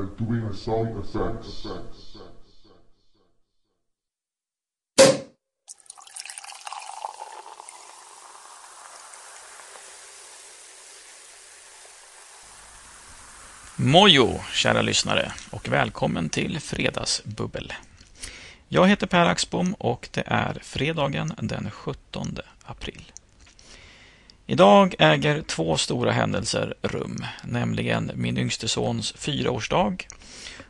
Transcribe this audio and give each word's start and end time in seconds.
are 0.00 0.08
doing 0.18 0.54
sound 0.54 1.04
effects. 1.04 1.66
Mojo, 13.76 14.40
kära 14.52 14.82
lyssnare, 14.82 15.32
och 15.50 15.68
välkommen 15.68 16.28
till 16.28 16.60
Fredagsbubbel. 16.60 17.72
Jag 18.68 18.88
heter 18.88 19.06
Per 19.06 19.26
Axbom 19.26 19.74
och 19.74 20.08
det 20.12 20.22
är 20.26 20.58
fredagen 20.62 21.32
den 21.38 21.70
17 21.70 22.36
april. 22.64 23.12
Idag 24.50 24.94
äger 24.98 25.42
två 25.42 25.76
stora 25.76 26.12
händelser 26.12 26.74
rum, 26.82 27.24
nämligen 27.44 28.10
min 28.14 28.38
yngste 28.38 28.68
sons 28.68 29.12
fyraårsdag 29.16 29.96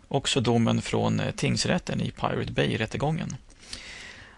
och 0.08 0.28
så 0.28 0.40
domen 0.40 0.82
från 0.82 1.20
eh, 1.20 1.30
tingsrätten 1.30 2.00
i 2.00 2.10
Pirate 2.10 2.52
Bay-rättegången. 2.52 3.36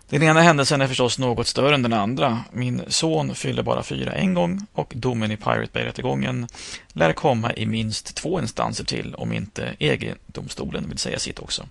Den 0.08 0.22
ena 0.22 0.40
händelsen 0.40 0.80
är 0.80 0.86
förstås 0.86 1.18
något 1.18 1.46
större 1.46 1.74
än 1.74 1.82
den 1.82 1.92
andra. 1.92 2.44
Min 2.52 2.82
son 2.88 3.34
fyller 3.34 3.62
bara 3.62 3.82
fyra 3.82 4.12
en 4.12 4.34
gång 4.34 4.66
och 4.72 4.92
domen 4.96 5.30
i 5.30 5.36
Pirate 5.36 5.70
Bay-rättegången 5.72 6.48
lär 6.92 7.12
komma 7.12 7.52
i 7.52 7.66
minst 7.66 8.14
två 8.14 8.40
instanser 8.40 8.84
till 8.84 9.14
om 9.14 9.32
inte 9.32 9.74
EG-domstolen 9.78 10.88
vill 10.88 10.98
säga 10.98 11.18
sitt 11.18 11.38
också. 11.38 11.66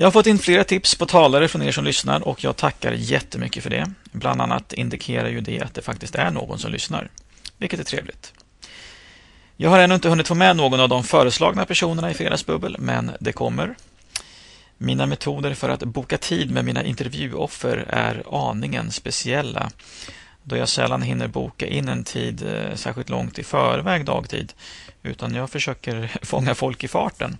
Jag 0.00 0.06
har 0.06 0.10
fått 0.10 0.26
in 0.26 0.38
flera 0.38 0.64
tips 0.64 0.94
på 0.94 1.06
talare 1.06 1.48
från 1.48 1.62
er 1.62 1.72
som 1.72 1.84
lyssnar 1.84 2.28
och 2.28 2.44
jag 2.44 2.56
tackar 2.56 2.92
jättemycket 2.92 3.62
för 3.62 3.70
det. 3.70 3.90
Bland 4.12 4.40
annat 4.40 4.72
indikerar 4.72 5.28
ju 5.28 5.40
det 5.40 5.60
att 5.60 5.74
det 5.74 5.82
faktiskt 5.82 6.14
är 6.14 6.30
någon 6.30 6.58
som 6.58 6.72
lyssnar, 6.72 7.10
vilket 7.56 7.80
är 7.80 7.84
trevligt. 7.84 8.32
Jag 9.56 9.70
har 9.70 9.78
ännu 9.78 9.94
inte 9.94 10.08
hunnit 10.08 10.28
få 10.28 10.34
med 10.34 10.56
någon 10.56 10.80
av 10.80 10.88
de 10.88 11.04
föreslagna 11.04 11.64
personerna 11.64 12.10
i 12.10 12.14
Fredagsbubbel, 12.14 12.76
men 12.78 13.10
det 13.20 13.32
kommer. 13.32 13.74
Mina 14.76 15.06
metoder 15.06 15.54
för 15.54 15.68
att 15.68 15.82
boka 15.82 16.18
tid 16.18 16.50
med 16.50 16.64
mina 16.64 16.84
intervjuoffer 16.84 17.84
är 17.88 18.50
aningen 18.50 18.90
speciella 18.90 19.70
då 20.42 20.56
jag 20.56 20.68
sällan 20.68 21.02
hinner 21.02 21.28
boka 21.28 21.66
in 21.66 21.88
en 21.88 22.04
tid 22.04 22.46
eh, 22.46 22.74
särskilt 22.74 23.08
långt 23.08 23.38
i 23.38 23.44
förväg 23.44 24.04
dagtid 24.04 24.52
utan 25.02 25.34
jag 25.34 25.50
försöker 25.50 26.10
fånga 26.22 26.54
folk 26.54 26.84
i 26.84 26.88
farten. 26.88 27.36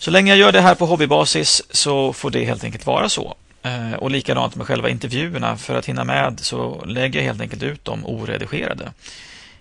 Så 0.00 0.10
länge 0.10 0.30
jag 0.30 0.38
gör 0.38 0.52
det 0.52 0.60
här 0.60 0.74
på 0.74 0.86
hobbybasis 0.86 1.62
så 1.70 2.12
får 2.12 2.30
det 2.30 2.44
helt 2.44 2.64
enkelt 2.64 2.86
vara 2.86 3.08
så. 3.08 3.36
Eh, 3.62 3.92
och 3.92 4.10
likadant 4.10 4.56
med 4.56 4.66
själva 4.66 4.88
intervjuerna. 4.88 5.56
För 5.56 5.74
att 5.74 5.86
hinna 5.86 6.04
med 6.04 6.40
så 6.40 6.84
lägger 6.84 7.20
jag 7.20 7.26
helt 7.26 7.40
enkelt 7.40 7.62
ut 7.62 7.84
dem 7.84 8.06
oredigerade. 8.06 8.92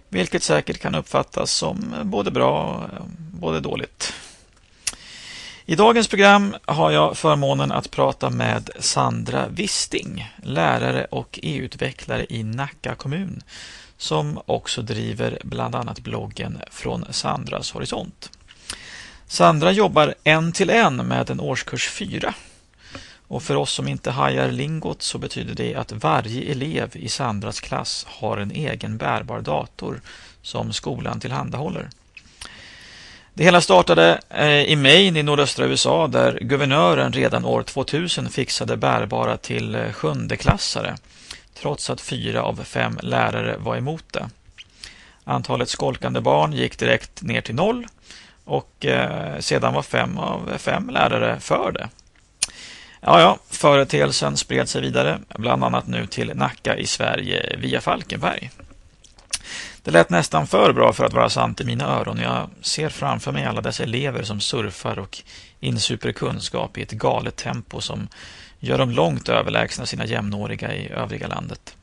Vilket 0.10 0.44
säkert 0.44 0.80
kan 0.80 0.96
uppfattas 0.96 1.52
som 1.52 1.96
både 2.04 2.32
bra 2.32 2.84
och 3.00 3.06
både 3.40 3.60
dåligt. 3.60 4.14
I 5.66 5.76
dagens 5.76 6.08
program 6.08 6.56
har 6.66 6.92
jag 6.92 7.18
förmånen 7.18 7.72
att 7.72 7.92
prata 7.92 8.30
med 8.30 8.70
Sandra 8.80 9.48
Wisting, 9.48 10.34
lärare 10.44 11.06
och 11.06 11.40
e-utvecklare 11.44 12.26
i 12.30 12.44
Nacka 12.44 12.96
kommun, 12.96 13.44
som 13.98 14.40
också 14.46 14.82
driver 14.82 15.40
bland 15.44 15.76
annat 15.76 16.00
bloggen 16.00 16.62
Från 16.72 17.06
Sandras 17.10 17.72
horisont. 17.72 18.37
Sandra 19.28 19.72
jobbar 19.72 20.16
en 20.24 20.52
till 20.52 20.70
en 20.70 20.96
med 20.96 21.30
en 21.30 21.40
årskurs 21.40 21.90
4. 21.90 22.34
Och 23.28 23.44
för 23.44 23.56
oss 23.56 23.72
som 23.72 23.88
inte 23.88 24.12
hajar 24.12 24.52
lingot 24.52 25.02
så 25.02 25.18
betyder 25.18 25.56
det 25.56 25.76
att 25.76 25.92
varje 25.92 26.52
elev 26.52 26.90
i 26.94 27.10
Sandras 27.10 27.60
klass 27.60 28.06
har 28.10 28.38
en 28.38 28.52
egen 28.52 28.98
bärbar 28.98 29.42
dator 29.42 30.02
som 30.42 30.74
skolan 30.74 31.20
tillhandahåller. 31.20 31.90
Det 33.34 33.44
hela 33.44 33.62
startade 33.62 34.22
eh, 34.30 34.64
i 34.64 34.76
Maine 34.76 35.18
i 35.18 35.24
nordöstra 35.24 35.66
USA 35.66 36.08
där 36.08 36.40
guvernören 36.42 37.14
redan 37.14 37.46
år 37.46 37.64
2000 37.64 38.30
fixade 38.30 38.78
bärbara 38.78 39.38
till 39.38 39.76
eh, 39.76 39.92
sjundeklassare 39.92 40.96
trots 41.62 41.90
att 41.90 42.02
fyra 42.02 42.44
av 42.44 42.64
fem 42.64 43.00
lärare 43.02 43.58
var 43.58 43.76
emot 43.76 44.04
det. 44.12 44.30
Antalet 45.24 45.70
skolkande 45.70 46.22
barn 46.22 46.54
gick 46.54 46.80
direkt 46.80 47.22
ner 47.22 47.42
till 47.42 47.56
noll 47.56 47.88
och 48.48 48.86
eh, 48.86 49.40
sedan 49.40 49.74
var 49.74 49.82
fem 49.82 50.18
av 50.18 50.58
fem 50.58 50.90
lärare 50.90 51.40
för 51.40 51.72
det. 51.72 51.90
Ja, 53.02 53.22
ja, 53.22 53.38
företeelsen 53.50 54.38
spred 54.38 54.70
sig 54.70 54.82
vidare, 54.82 55.20
bland 55.36 55.64
annat 55.64 55.88
nu 55.88 56.08
till 56.08 56.36
Nacka 56.36 56.78
i 56.78 56.86
Sverige 56.86 57.56
via 57.58 57.82
Falkenberg. 57.82 58.52
Det 59.84 59.92
lät 59.92 60.10
nästan 60.10 60.48
för 60.48 60.74
bra 60.74 60.94
för 60.94 61.06
att 61.06 61.14
vara 61.14 61.30
sant 61.30 61.62
i 61.62 61.64
mina 61.64 61.86
öron. 61.86 62.20
Jag 62.20 62.50
ser 62.62 62.90
framför 62.90 63.32
mig 63.32 63.46
alla 63.46 63.62
dessa 63.62 63.84
elever 63.84 64.24
som 64.24 64.40
surfar 64.40 65.00
och 65.00 65.18
insuper 65.60 66.12
kunskap 66.12 66.78
i 66.78 66.82
ett 66.82 66.92
galet 66.92 67.36
tempo 67.36 67.82
som 67.82 68.08
gör 68.60 68.78
dem 68.78 68.92
långt 68.92 69.30
överlägsna 69.30 69.86
sina 69.86 70.06
jämnåriga 70.06 70.76
i 70.76 70.90
övriga 70.90 71.28
landet. 71.28 71.76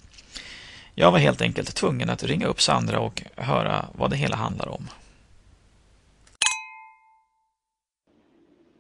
Jag 0.95 1.11
var 1.11 1.19
helt 1.19 1.43
enkelt 1.43 1.75
tvungen 1.75 2.11
att 2.11 2.23
ringa 2.23 2.47
upp 2.47 2.61
Sandra 2.61 3.01
och 3.01 3.23
höra 3.37 3.87
vad 3.93 4.11
det 4.11 4.17
hela 4.17 4.37
handlar 4.37 4.69
om. 4.69 4.89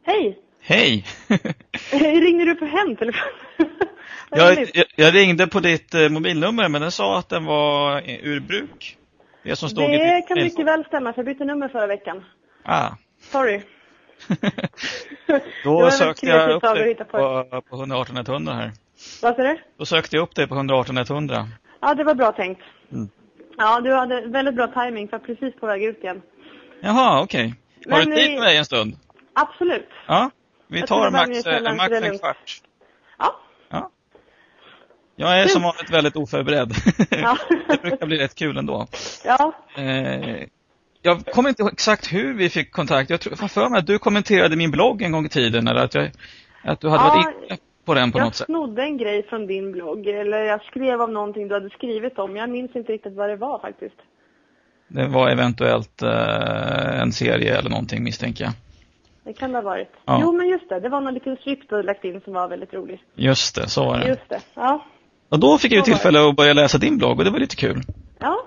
Hej! 0.04 0.38
Hej! 0.60 1.04
Ringde 1.92 2.44
du 2.44 2.54
på 2.54 2.64
hemtelefon? 2.64 3.32
jag, 4.30 4.70
jag, 4.74 4.84
jag, 4.96 5.14
ringde 5.14 5.46
på 5.46 5.60
ditt 5.60 5.94
eh, 5.94 6.08
mobilnummer 6.08 6.68
men 6.68 6.82
den 6.82 6.90
sa 6.90 7.18
att 7.18 7.28
den 7.28 7.44
var 7.44 8.02
ur 8.06 8.40
bruk. 8.40 8.98
Det, 9.42 9.56
som 9.56 9.68
stod 9.68 9.90
det 9.90 10.24
kan 10.28 10.38
mycket 10.38 10.66
väl 10.66 10.84
stämma, 10.84 11.12
för 11.12 11.18
jag 11.18 11.26
bytte 11.26 11.44
nummer 11.44 11.68
förra 11.68 11.86
veckan. 11.86 12.24
Ah. 12.62 12.90
Sorry. 13.20 13.60
Då 15.64 15.90
sökte 15.90 16.26
jag 16.26 16.50
upp 16.50 16.62
dig 16.62 16.94
på, 16.94 17.44
på 17.70 17.76
118 17.76 18.16
100 18.16 18.52
här. 18.52 18.72
Vad 19.22 19.36
sa 19.36 19.42
du? 19.42 19.58
Då 19.78 19.84
sökte 19.84 20.16
jag 20.16 20.22
upp 20.22 20.34
dig 20.34 20.48
på 20.48 20.54
118 20.54 20.98
100. 20.98 21.48
Ja, 21.80 21.94
det 21.94 22.04
var 22.04 22.14
bra 22.14 22.32
tänkt. 22.32 22.62
Mm. 22.92 23.08
Ja, 23.56 23.80
du 23.80 23.94
hade 23.94 24.20
väldigt 24.20 24.54
bra 24.54 24.66
timing 24.66 25.08
för 25.08 25.18
precis 25.18 25.54
på 25.60 25.66
väg 25.66 25.84
ut 25.84 26.02
igen. 26.02 26.22
Jaha, 26.80 27.22
okej. 27.22 27.54
Okay. 27.80 27.92
Har 27.92 28.04
du 28.04 28.16
tid 28.16 28.30
med 28.30 28.40
mig 28.40 28.56
en 28.56 28.64
stund? 28.64 28.96
Absolut. 29.34 29.88
Ja, 30.06 30.30
vi 30.68 30.82
tar 30.82 31.10
max, 31.10 31.46
äh, 31.46 31.74
max 31.76 31.92
en 31.92 32.18
kvart. 32.18 32.60
Ja. 33.18 33.40
ja. 33.68 33.90
Jag 35.16 35.40
är 35.40 35.46
som 35.46 35.62
vanligt 35.62 35.90
väldigt 35.90 36.16
oförberedd. 36.16 36.72
Ja. 37.10 37.36
det 37.68 37.82
brukar 37.82 38.06
bli 38.06 38.18
rätt 38.18 38.34
kul 38.34 38.56
ändå. 38.56 38.86
Ja. 39.24 39.52
Eh, 39.76 40.46
jag 41.02 41.26
kommer 41.26 41.48
inte 41.48 41.62
ihåg 41.62 41.72
exakt 41.72 42.12
hur 42.12 42.34
vi 42.34 42.50
fick 42.50 42.72
kontakt. 42.72 43.10
Jag 43.10 43.20
tror 43.20 43.48
för 43.48 43.68
mig 43.68 43.78
att 43.78 43.86
du 43.86 43.98
kommenterade 43.98 44.56
min 44.56 44.70
blogg 44.70 45.02
en 45.02 45.12
gång 45.12 45.26
i 45.26 45.28
tiden. 45.28 45.68
Eller 45.68 45.80
att, 45.80 45.94
jag, 45.94 46.10
att 46.64 46.80
du 46.80 46.88
hade 46.88 47.04
ja, 47.04 47.08
varit 47.08 47.50
inne 47.50 47.58
på 47.84 47.94
den 47.94 48.12
på 48.12 48.18
något 48.18 48.34
sätt. 48.34 48.46
Jag 48.48 48.56
snodde 48.56 48.82
en 48.82 48.98
grej 48.98 49.22
från 49.22 49.46
din 49.46 49.72
blogg. 49.72 50.06
Eller 50.06 50.38
jag 50.38 50.62
skrev 50.62 51.00
om 51.00 51.12
någonting 51.12 51.48
du 51.48 51.54
hade 51.54 51.70
skrivit 51.70 52.18
om. 52.18 52.36
Jag 52.36 52.50
minns 52.50 52.76
inte 52.76 52.92
riktigt 52.92 53.14
vad 53.14 53.28
det 53.28 53.36
var 53.36 53.58
faktiskt. 53.58 53.96
Det 54.88 55.06
var 55.06 55.28
eventuellt 55.28 56.02
eh, 56.02 57.00
en 57.00 57.12
serie 57.12 57.58
eller 57.58 57.70
någonting 57.70 58.04
misstänker 58.04 58.44
jag. 58.44 58.52
Det 59.24 59.32
kan 59.32 59.52
det 59.52 59.58
ha 59.58 59.62
varit. 59.62 59.90
Ja. 60.04 60.18
Jo, 60.22 60.32
men 60.32 60.48
just 60.48 60.68
det. 60.68 60.80
Det 60.80 60.88
var 60.88 61.00
någon 61.00 61.14
liten 61.14 61.36
strip 61.36 61.68
du 61.68 61.82
lagt 61.82 62.04
in 62.04 62.20
som 62.20 62.32
var 62.32 62.48
väldigt 62.48 62.74
rolig. 62.74 63.02
Just 63.14 63.54
det, 63.54 63.68
så 63.68 63.84
var 63.84 63.98
det. 63.98 64.08
Just 64.08 64.28
det, 64.28 64.40
ja. 64.54 64.84
Och 65.28 65.40
då 65.40 65.58
fick 65.58 65.72
jag 65.72 65.76
ju 65.76 65.82
tillfälle 65.82 66.28
att 66.28 66.36
börja 66.36 66.52
läsa 66.52 66.78
din 66.78 66.98
blogg 66.98 67.18
och 67.18 67.24
det 67.24 67.30
var 67.30 67.38
lite 67.38 67.56
kul. 67.56 67.80
Ja. 68.18 68.46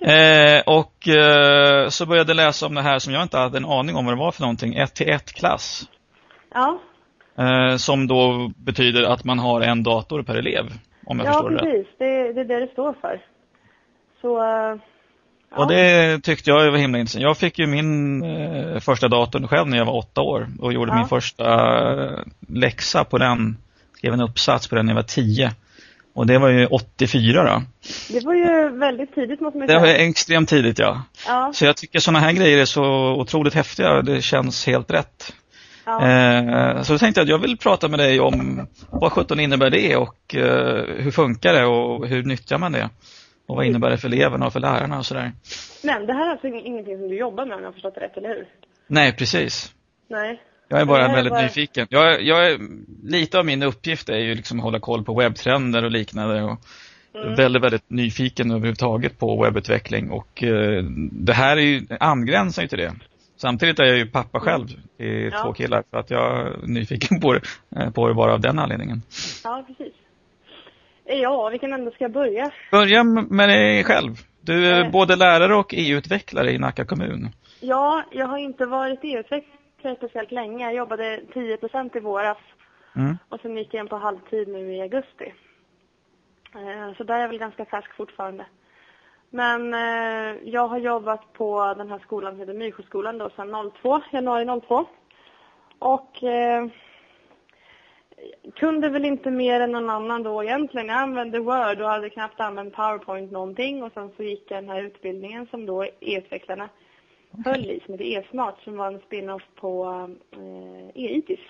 Eh, 0.00 0.62
och 0.66 1.08
eh, 1.08 1.88
så 1.88 2.06
började 2.06 2.30
jag 2.30 2.36
läsa 2.36 2.66
om 2.66 2.74
det 2.74 2.82
här 2.82 2.98
som 2.98 3.12
jag 3.12 3.22
inte 3.22 3.38
hade 3.38 3.58
en 3.58 3.64
aning 3.64 3.96
om 3.96 4.04
vad 4.04 4.14
det 4.14 4.18
var 4.18 4.32
för 4.32 4.40
någonting. 4.40 4.74
1 4.74 4.94
till 4.94 5.08
1 5.08 5.32
klass. 5.32 5.88
Ja. 6.54 6.78
Eh, 7.38 7.76
som 7.76 8.06
då 8.06 8.50
betyder 8.56 9.02
att 9.02 9.24
man 9.24 9.38
har 9.38 9.60
en 9.60 9.82
dator 9.82 10.22
per 10.22 10.34
elev. 10.34 10.64
Om 11.06 11.18
jag 11.18 11.28
ja, 11.28 11.32
förstår 11.32 11.50
precis. 11.50 11.72
det 11.72 11.78
rätt. 11.78 11.88
Det, 11.98 12.32
det 12.32 12.40
är 12.40 12.58
det 12.58 12.66
det 12.66 12.72
står 12.72 12.94
för. 13.00 13.20
Så 14.20 14.42
eh, 14.42 14.76
Ja. 15.50 15.56
Och 15.56 15.68
det 15.68 16.18
tyckte 16.22 16.50
jag 16.50 16.70
var 16.70 16.78
himla 16.78 16.98
intressant. 16.98 17.22
Jag 17.22 17.36
fick 17.36 17.58
ju 17.58 17.66
min 17.66 18.22
eh, 18.22 18.80
första 18.80 19.08
dator 19.08 19.46
själv 19.46 19.68
när 19.68 19.78
jag 19.78 19.84
var 19.84 19.96
åtta 19.96 20.20
år 20.20 20.48
och 20.60 20.72
gjorde 20.72 20.90
ja. 20.90 20.98
min 20.98 21.08
första 21.08 21.44
eh, 21.92 22.18
läxa 22.48 23.04
på 23.04 23.18
den. 23.18 23.56
Skrev 23.96 24.12
en 24.12 24.20
uppsats 24.20 24.68
på 24.68 24.74
den 24.74 24.86
när 24.86 24.92
jag 24.92 24.96
var 24.96 25.02
tio. 25.02 25.52
Och 26.14 26.26
det 26.26 26.38
var 26.38 26.48
ju 26.48 26.66
84 26.66 27.44
då. 27.44 27.62
Det 28.08 28.24
var 28.24 28.34
ju 28.34 28.78
väldigt 28.78 29.14
tidigt 29.14 29.40
måste 29.40 29.58
man 29.58 29.68
säga. 29.68 29.80
Det 29.80 29.86
var 29.86 29.94
extremt 29.94 30.48
tidigt 30.48 30.78
ja. 30.78 31.02
ja. 31.26 31.50
Så 31.54 31.64
jag 31.64 31.76
tycker 31.76 31.98
sådana 31.98 32.18
här 32.18 32.32
grejer 32.32 32.58
är 32.58 32.64
så 32.64 32.84
otroligt 33.20 33.54
häftiga. 33.54 34.02
Det 34.02 34.22
känns 34.22 34.66
helt 34.66 34.90
rätt. 34.90 35.32
Ja. 35.84 36.08
Eh, 36.08 36.82
så 36.82 36.92
då 36.92 36.98
tänkte 36.98 37.20
jag 37.20 37.24
att 37.24 37.30
jag 37.30 37.38
vill 37.38 37.58
prata 37.58 37.88
med 37.88 37.98
dig 37.98 38.20
om 38.20 38.66
vad 38.90 39.12
17 39.12 39.40
innebär 39.40 39.70
det 39.70 39.96
och 39.96 40.34
eh, 40.34 40.84
hur 40.96 41.10
funkar 41.10 41.54
det 41.54 41.64
och 41.64 42.06
hur 42.08 42.22
nyttjar 42.22 42.58
man 42.58 42.72
det? 42.72 42.90
Och 43.46 43.56
vad 43.56 43.66
innebär 43.66 43.90
det 43.90 43.98
för 43.98 44.08
eleverna 44.08 44.46
och 44.46 44.52
för 44.52 44.60
lärarna 44.60 44.98
och 44.98 45.06
sådär. 45.06 45.32
Men 45.84 46.06
det 46.06 46.12
här 46.12 46.26
är 46.26 46.30
alltså 46.30 46.46
ingenting 46.46 46.98
som 46.98 47.08
du 47.08 47.16
jobbar 47.16 47.46
med 47.46 47.54
om 47.54 47.60
jag 47.60 47.68
har 47.68 47.72
förstått 47.72 47.94
det 47.94 48.00
rätt, 48.00 48.16
eller 48.16 48.28
hur? 48.28 48.46
Nej, 48.86 49.12
precis. 49.16 49.74
Nej. 50.08 50.42
Jag 50.68 50.80
är 50.80 50.84
bara 50.84 51.06
är 51.06 51.14
väldigt 51.14 51.32
bara... 51.32 51.42
nyfiken. 51.42 51.86
Jag, 51.90 52.22
jag 52.22 52.50
är, 52.50 52.58
lite 53.02 53.38
av 53.38 53.46
min 53.46 53.62
uppgift 53.62 54.08
är 54.08 54.18
ju 54.18 54.34
liksom 54.34 54.58
att 54.58 54.64
hålla 54.64 54.80
koll 54.80 55.04
på 55.04 55.14
webbtrender 55.14 55.84
och 55.84 55.90
liknande. 55.90 56.42
Och 56.42 56.58
mm. 57.14 57.34
väldigt, 57.34 57.62
väldigt 57.62 57.90
nyfiken 57.90 58.50
överhuvudtaget 58.50 59.18
på 59.18 59.42
webbutveckling. 59.42 60.10
Och 60.10 60.42
eh, 60.42 60.82
det 61.12 61.32
här 61.32 61.56
är 61.56 61.60
ju, 61.60 61.86
angränsar 62.00 62.62
ju 62.62 62.68
till 62.68 62.78
det. 62.78 62.94
Samtidigt 63.36 63.78
är 63.78 63.84
jag 63.84 63.96
ju 63.96 64.06
pappa 64.06 64.40
själv 64.40 64.68
i 64.98 65.28
Ja. 65.32 65.42
två 65.42 65.52
killar 65.52 65.82
för 65.90 65.98
att 65.98 66.10
jag 66.10 66.40
är 66.40 66.66
nyfiken 66.66 67.20
på 67.22 67.32
det, 67.32 67.40
eh, 67.76 67.90
på 67.90 68.08
det 68.08 68.14
bara 68.14 68.32
av 68.32 68.40
den 68.40 68.58
anledningen. 68.58 69.02
Ja, 69.44 69.64
precis. 69.66 69.94
Ja, 71.06 71.48
vilken 71.48 71.72
ände 71.72 71.90
ska 71.90 72.04
jag 72.04 72.12
börja? 72.12 72.50
Börja 72.70 73.04
med 73.04 73.48
dig 73.48 73.84
själv. 73.84 74.12
Du 74.40 74.66
är 74.66 74.84
Eh. 74.84 74.90
både 74.90 75.16
lärare 75.16 75.54
och 75.56 75.74
EU-utvecklare 75.76 76.50
i 76.52 76.58
Nacka 76.58 76.84
kommun. 76.84 77.28
Ja, 77.60 78.02
jag 78.10 78.26
har 78.26 78.38
inte 78.38 78.66
varit 78.66 79.00
EU-utvecklare 79.02 79.96
speciellt 79.96 80.32
länge. 80.32 80.64
Jag 80.64 80.74
jobbade 80.74 81.20
10% 81.34 81.96
i 81.96 82.00
våras 82.00 82.38
Mm. 82.96 83.16
och 83.28 83.40
sen 83.40 83.56
gick 83.56 83.74
jag 83.74 83.80
in 83.80 83.88
på 83.88 83.96
halvtid 83.96 84.48
nu 84.48 84.74
i 84.74 84.80
augusti. 84.80 85.34
Eh, 86.54 86.94
Så 86.96 87.04
där 87.04 87.14
är 87.14 87.20
jag 87.20 87.28
väl 87.28 87.38
ganska 87.38 87.64
färsk 87.64 87.96
fortfarande. 87.96 88.46
Men 89.30 89.74
eh, 89.74 90.36
jag 90.44 90.68
har 90.68 90.78
jobbat 90.78 91.32
på 91.32 91.74
den 91.76 91.90
här 91.90 91.98
skolan 91.98 92.32
som 92.32 92.40
heter 92.40 92.54
Myrsjöskolan 92.54 93.18
då 93.18 93.30
sedan 93.30 93.70
02, 93.82 94.00
januari 94.12 94.60
02. 94.60 94.84
Och 95.78 96.22
eh, 96.24 96.66
kunde 98.54 98.88
väl 98.88 99.04
inte 99.04 99.30
mer 99.30 99.60
än 99.60 99.72
någon 99.72 99.90
annan 99.90 100.22
då 100.22 100.44
egentligen. 100.44 100.88
Jag 100.88 100.98
använde 100.98 101.38
Word 101.38 101.80
och 101.80 101.88
hade 101.88 102.10
knappt 102.10 102.40
använt 102.40 102.74
PowerPoint 102.74 103.32
någonting 103.32 103.82
och 103.82 103.92
sen 103.92 104.10
så 104.16 104.22
gick 104.22 104.50
jag 104.50 104.62
den 104.62 104.70
här 104.70 104.82
utbildningen 104.82 105.46
som 105.46 105.66
då 105.66 105.84
e-utvecklarna 105.84 106.68
höll 107.44 107.70
i 107.70 107.80
som 107.84 107.94
heter 107.94 108.04
e-smart 108.04 108.54
som 108.64 108.76
var 108.76 108.86
en 108.86 109.00
spin-off 109.00 109.42
på 109.54 109.86
eh, 110.30 111.02
e-ITIS. 111.04 111.40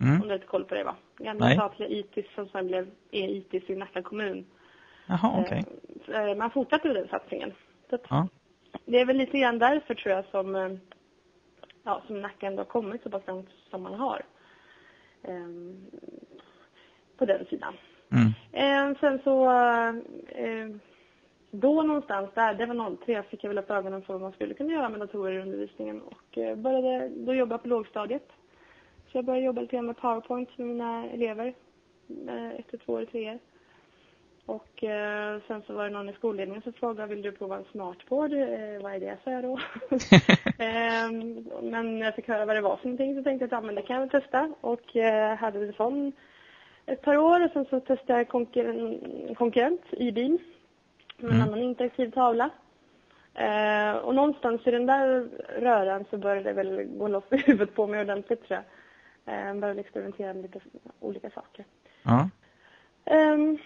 Mm. 0.00 0.22
Om 0.22 0.28
du 0.28 0.34
lite 0.34 0.46
koll 0.46 0.64
på 0.64 0.74
det 0.74 0.84
va? 0.84 0.96
Gamla 1.18 1.46
Nej. 1.46 1.56
statliga 1.56 1.88
ITIS 1.88 2.26
som 2.34 2.48
sen 2.48 2.66
blev 2.66 2.90
e-ITIS 3.10 3.70
i 3.70 3.76
Nacka 3.76 4.02
kommun. 4.02 4.46
Jaha, 5.06 5.40
okej. 5.40 5.64
Eh, 6.08 6.36
Man 6.36 6.50
fortsatte 6.50 6.88
med 6.88 6.96
den 6.96 7.08
satsningen. 7.08 7.52
Ja. 8.08 8.28
Det 8.84 9.00
är 9.00 9.04
väl 9.04 9.16
lite 9.16 9.38
grann 9.38 9.58
därför 9.58 9.94
tror 9.94 10.14
jag 10.14 10.24
som, 10.24 10.56
eh, 10.56 10.70
ja, 11.82 12.02
som 12.06 12.20
Nacka 12.20 12.46
ändå 12.46 12.60
har 12.60 12.66
kommit 12.66 13.02
så 13.02 13.10
pass 13.10 13.26
långt 13.26 13.48
som 13.70 13.82
man 13.82 13.94
har. 13.94 14.22
Ehm, 15.22 15.86
på 17.16 17.24
den 17.24 17.46
sidan. 17.46 17.74
Mm. 18.12 18.32
Eh, 18.52 18.98
sen 19.00 19.20
så, 19.24 19.50
eh, 20.28 20.68
då 21.50 21.82
någonstans 21.82 22.30
där, 22.34 22.54
det 22.54 22.66
var 22.66 22.96
03, 23.04 23.22
fick 23.22 23.44
jag 23.44 23.48
väl 23.48 23.58
upp 23.58 23.70
ögonen 23.70 24.02
för 24.02 24.12
vad 24.12 24.22
man 24.22 24.32
skulle 24.32 24.54
kunna 24.54 24.72
göra 24.72 24.88
med 24.88 25.00
datorer 25.00 25.32
i 25.32 25.42
undervisningen 25.42 26.02
och 26.02 26.38
eh, 26.38 26.56
började 26.56 27.08
då 27.08 27.34
jobba 27.34 27.58
på 27.58 27.68
lågstadiet. 27.68 28.28
Så 29.12 29.18
jag 29.18 29.24
började 29.24 29.46
jobba 29.46 29.60
lite 29.60 29.82
med 29.82 29.96
PowerPoint 29.96 30.58
med 30.58 30.66
mina 30.66 31.06
elever, 31.06 31.54
eh, 32.28 32.50
efter 32.50 32.78
två 32.78 32.96
eller 32.96 33.06
tre 33.06 33.30
år. 33.30 33.38
Och 34.50 34.84
eh, 34.84 35.40
sen 35.46 35.62
så 35.66 35.72
var 35.74 35.84
det 35.84 35.90
någon 35.90 36.08
i 36.08 36.12
skolledningen 36.12 36.62
som 36.62 36.72
frågade, 36.72 37.14
vill 37.14 37.22
du 37.22 37.32
prova 37.32 37.56
en 37.56 37.64
smartboard? 37.72 38.32
Eh, 38.32 38.82
vad 38.82 38.94
är 38.94 39.00
det, 39.00 39.16
sa 39.24 39.30
jag 39.30 39.42
då. 39.42 39.58
Ehm, 40.64 41.48
men 41.62 41.98
när 41.98 42.06
jag 42.06 42.14
fick 42.14 42.28
höra 42.28 42.44
vad 42.44 42.56
det 42.56 42.60
var 42.60 42.76
för 42.76 42.84
någonting 42.88 43.16
så 43.16 43.22
tänkte 43.22 43.44
jag 43.44 43.46
att 43.46 43.62
ja, 43.62 43.66
men 43.66 43.74
det 43.74 43.82
kan 43.82 43.94
jag 43.96 44.00
väl 44.06 44.22
testa. 44.22 44.52
Och 44.60 44.96
eh, 44.96 45.36
hade 45.36 45.58
en 45.58 45.72
sån 45.72 46.12
ett 46.86 47.02
par 47.02 47.16
år 47.16 47.44
och 47.44 47.50
sen 47.52 47.64
så 47.70 47.80
testade 47.80 48.18
jag 48.18 48.28
konkurren- 48.28 49.26
en 49.28 49.34
konkurrent, 49.34 49.82
IBIM, 49.90 50.38
med 51.16 51.30
en 51.30 51.36
Mm. 51.36 51.48
annan 51.48 51.62
interaktiv 51.62 52.10
tavla. 52.10 52.50
Eh, 53.34 53.92
och 53.92 54.14
någonstans 54.14 54.66
i 54.66 54.70
den 54.70 54.86
där 54.86 55.28
röran 55.60 56.04
så 56.10 56.18
började 56.18 56.42
det 56.42 56.52
väl 56.52 56.84
gå 56.84 57.08
loss 57.08 57.24
i 57.30 57.36
huvudet 57.36 57.74
på 57.74 57.86
mig 57.86 58.00
ordentligt 58.00 58.44
tror 58.44 58.60
jag. 59.24 59.48
Eh, 59.48 59.54
började 59.54 59.80
experimentera 59.80 60.34
med 60.34 60.42
lite 60.42 60.60
olika 61.00 61.30
saker. 61.30 61.64
Ja. 62.02 62.28
Um, 63.04 63.58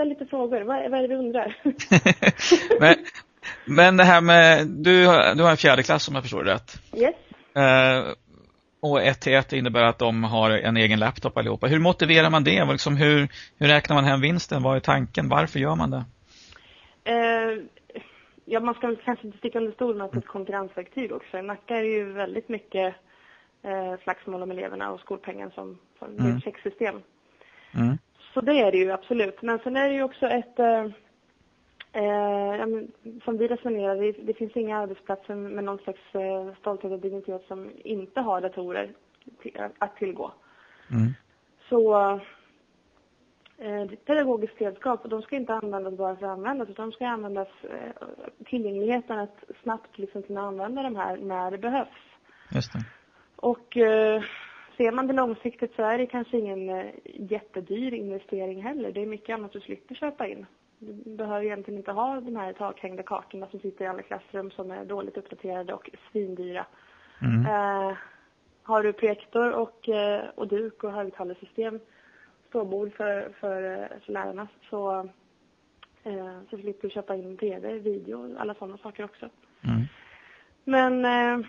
ställ 0.00 0.08
lite 0.08 0.26
frågor. 0.26 0.60
Vad, 0.60 0.76
är- 0.76 0.88
vad 0.88 0.98
är 0.98 1.02
det 1.02 1.14
du 1.14 1.16
undrar? 1.16 1.56
men, 2.80 2.94
men 3.64 3.96
det 3.96 4.04
här 4.04 4.20
med, 4.20 4.66
du, 4.66 5.02
du 5.36 5.42
har 5.42 5.50
en 5.50 5.56
fjärde 5.56 5.82
klass 5.82 6.08
om 6.08 6.14
jag 6.14 6.24
förstår 6.24 6.44
det 6.44 6.54
rätt. 6.54 6.82
yes. 6.96 7.14
Eh, 7.56 8.12
och 8.82 9.02
1 9.02 9.20
till 9.20 9.34
1 9.34 9.52
innebär 9.52 9.82
att 9.82 9.98
de 9.98 10.24
har 10.24 10.50
en 10.50 10.76
egen 10.76 10.98
laptop 10.98 11.36
allihopa. 11.36 11.66
Hur 11.66 11.78
motiverar 11.78 12.30
man 12.30 12.44
det? 12.44 12.64
Liksom 12.64 12.96
hur, 12.96 13.28
hur 13.58 13.66
räknar 13.68 13.96
man 13.96 14.04
hem 14.04 14.20
vinsten? 14.20 14.62
Vad 14.62 14.76
är 14.76 14.80
tanken? 14.80 15.28
Varför 15.28 15.58
gör 15.58 15.74
man 15.76 15.90
det? 15.90 16.04
Eh, 17.04 17.62
ja, 18.44 18.60
man 18.60 18.74
ska 18.74 18.96
kanske 19.04 19.26
inte 19.26 19.38
sticka 19.38 19.58
under 19.58 19.72
stol 19.72 19.96
med 19.96 20.04
att 20.04 20.12
det 20.12 20.16
är 20.18 20.20
ett 20.20 20.26
konkurrensverktyg 20.26 21.12
också. 21.12 21.38
I 21.38 21.42
Nacka 21.42 21.76
är 21.76 21.82
det 21.82 21.88
ju 21.88 22.12
väldigt 22.12 22.48
mycket 22.48 22.94
eh, 23.64 24.00
slagsmål 24.02 24.42
om 24.42 24.50
eleverna 24.50 24.90
och 24.90 25.00
skolpengen 25.00 25.50
som, 25.50 25.78
som 25.98 26.08
Mm. 26.18 26.36
ett 26.36 26.44
checksystem. 26.44 27.00
Mm. 27.74 27.98
Så 28.34 28.40
det 28.40 28.60
är 28.60 28.72
det 28.72 28.78
ju 28.78 28.92
absolut. 28.92 29.42
Men 29.42 29.58
sen 29.58 29.76
är 29.76 29.88
det 29.88 29.94
ju 29.94 30.02
också 30.02 30.26
ett, 30.26 30.58
eh, 30.58 30.84
eh, 31.92 32.66
som 33.24 33.38
vi 33.38 33.48
resonerar, 33.48 33.96
det, 33.96 34.12
det 34.12 34.34
finns 34.34 34.56
inga 34.56 34.78
arbetsplatser 34.78 35.34
med 35.34 35.64
någon 35.64 35.78
slags 35.78 36.14
eh, 36.14 36.54
stolthet 36.60 36.92
och 36.92 37.00
dignitet 37.00 37.44
som 37.48 37.70
inte 37.84 38.20
har 38.20 38.40
datorer 38.40 38.90
till, 39.42 39.60
att 39.78 39.96
tillgå. 39.96 40.32
Mm. 40.90 41.12
Så 41.68 42.10
eh, 43.58 43.86
pedagogiskt 44.06 44.60
redskap 44.60 45.00
de 45.04 45.22
ska 45.22 45.36
inte 45.36 45.54
användas 45.54 45.96
bara 45.96 46.16
för 46.16 46.26
att 46.26 46.32
användas 46.32 46.68
utan 46.68 46.90
de 46.90 46.94
ska 46.94 47.06
användas 47.06 47.48
eh, 47.62 48.08
tillgängligheten 48.44 49.18
att 49.18 49.44
snabbt 49.62 49.98
liksom 49.98 50.22
kunna 50.22 50.40
använda 50.40 50.82
de 50.82 50.96
här 50.96 51.16
när 51.16 51.50
det 51.50 51.58
behövs. 51.58 51.88
Just 52.54 52.72
det. 52.72 52.84
Och 53.36 53.76
eh, 53.76 54.22
ser 54.80 54.92
man 54.92 55.06
det 55.06 55.12
långsiktigt 55.12 55.74
så 55.76 55.82
är 55.82 55.98
det 55.98 56.06
kanske 56.06 56.38
ingen 56.38 56.70
eh, 56.70 56.86
jättedyr 57.04 57.94
investering 57.94 58.62
heller. 58.62 58.92
Det 58.92 59.02
är 59.02 59.06
mycket 59.06 59.34
annat 59.34 59.52
du 59.52 59.60
slipper 59.60 59.94
köpa 59.94 60.26
in. 60.26 60.46
Du 60.78 61.16
behöver 61.16 61.44
egentligen 61.44 61.78
inte 61.78 61.92
ha 61.92 62.20
de 62.20 62.36
här 62.36 62.52
takhängda 62.52 63.02
kartorna 63.02 63.46
som 63.46 63.60
sitter 63.60 63.84
i 63.84 63.88
alla 63.88 64.02
klassrum 64.02 64.50
som 64.50 64.70
är 64.70 64.84
dåligt 64.84 65.16
uppdaterade 65.16 65.74
och 65.74 65.90
svindyra. 66.12 66.66
Mm. 67.22 67.46
Eh, 67.46 67.96
har 68.62 68.82
du 68.82 68.92
projektor 68.92 69.52
och, 69.52 69.88
eh, 69.88 70.24
och 70.34 70.48
duk 70.48 70.84
och 70.84 70.92
högtalarsystem, 70.92 71.80
ståbord 72.48 72.92
för, 72.92 73.32
för, 73.40 73.62
eh, 73.62 73.98
för 74.04 74.12
lärarna 74.12 74.48
så, 74.70 75.08
eh, 76.04 76.38
så 76.50 76.58
slipper 76.58 76.88
du 76.88 76.90
köpa 76.90 77.14
in 77.14 77.36
tv, 77.36 77.78
video, 77.78 78.36
alla 78.38 78.54
sådana 78.54 78.78
saker 78.78 79.04
också. 79.04 79.28
Mm. 79.64 79.86
Men 80.64 81.04
eh, 81.04 81.46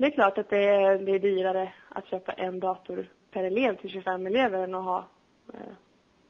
det 0.00 0.06
är 0.06 0.10
klart 0.10 0.38
att 0.38 0.50
det 0.50 0.64
är, 0.64 0.98
det 0.98 1.12
är 1.12 1.18
dyrare 1.18 1.72
att 1.88 2.06
köpa 2.06 2.32
en 2.32 2.60
dator 2.60 3.06
per 3.30 3.44
elev 3.44 3.76
till 3.76 3.90
25 3.90 4.26
elever 4.26 4.58
än 4.64 4.74
att 4.74 4.84
ha 4.84 5.08
eh, 5.54 5.60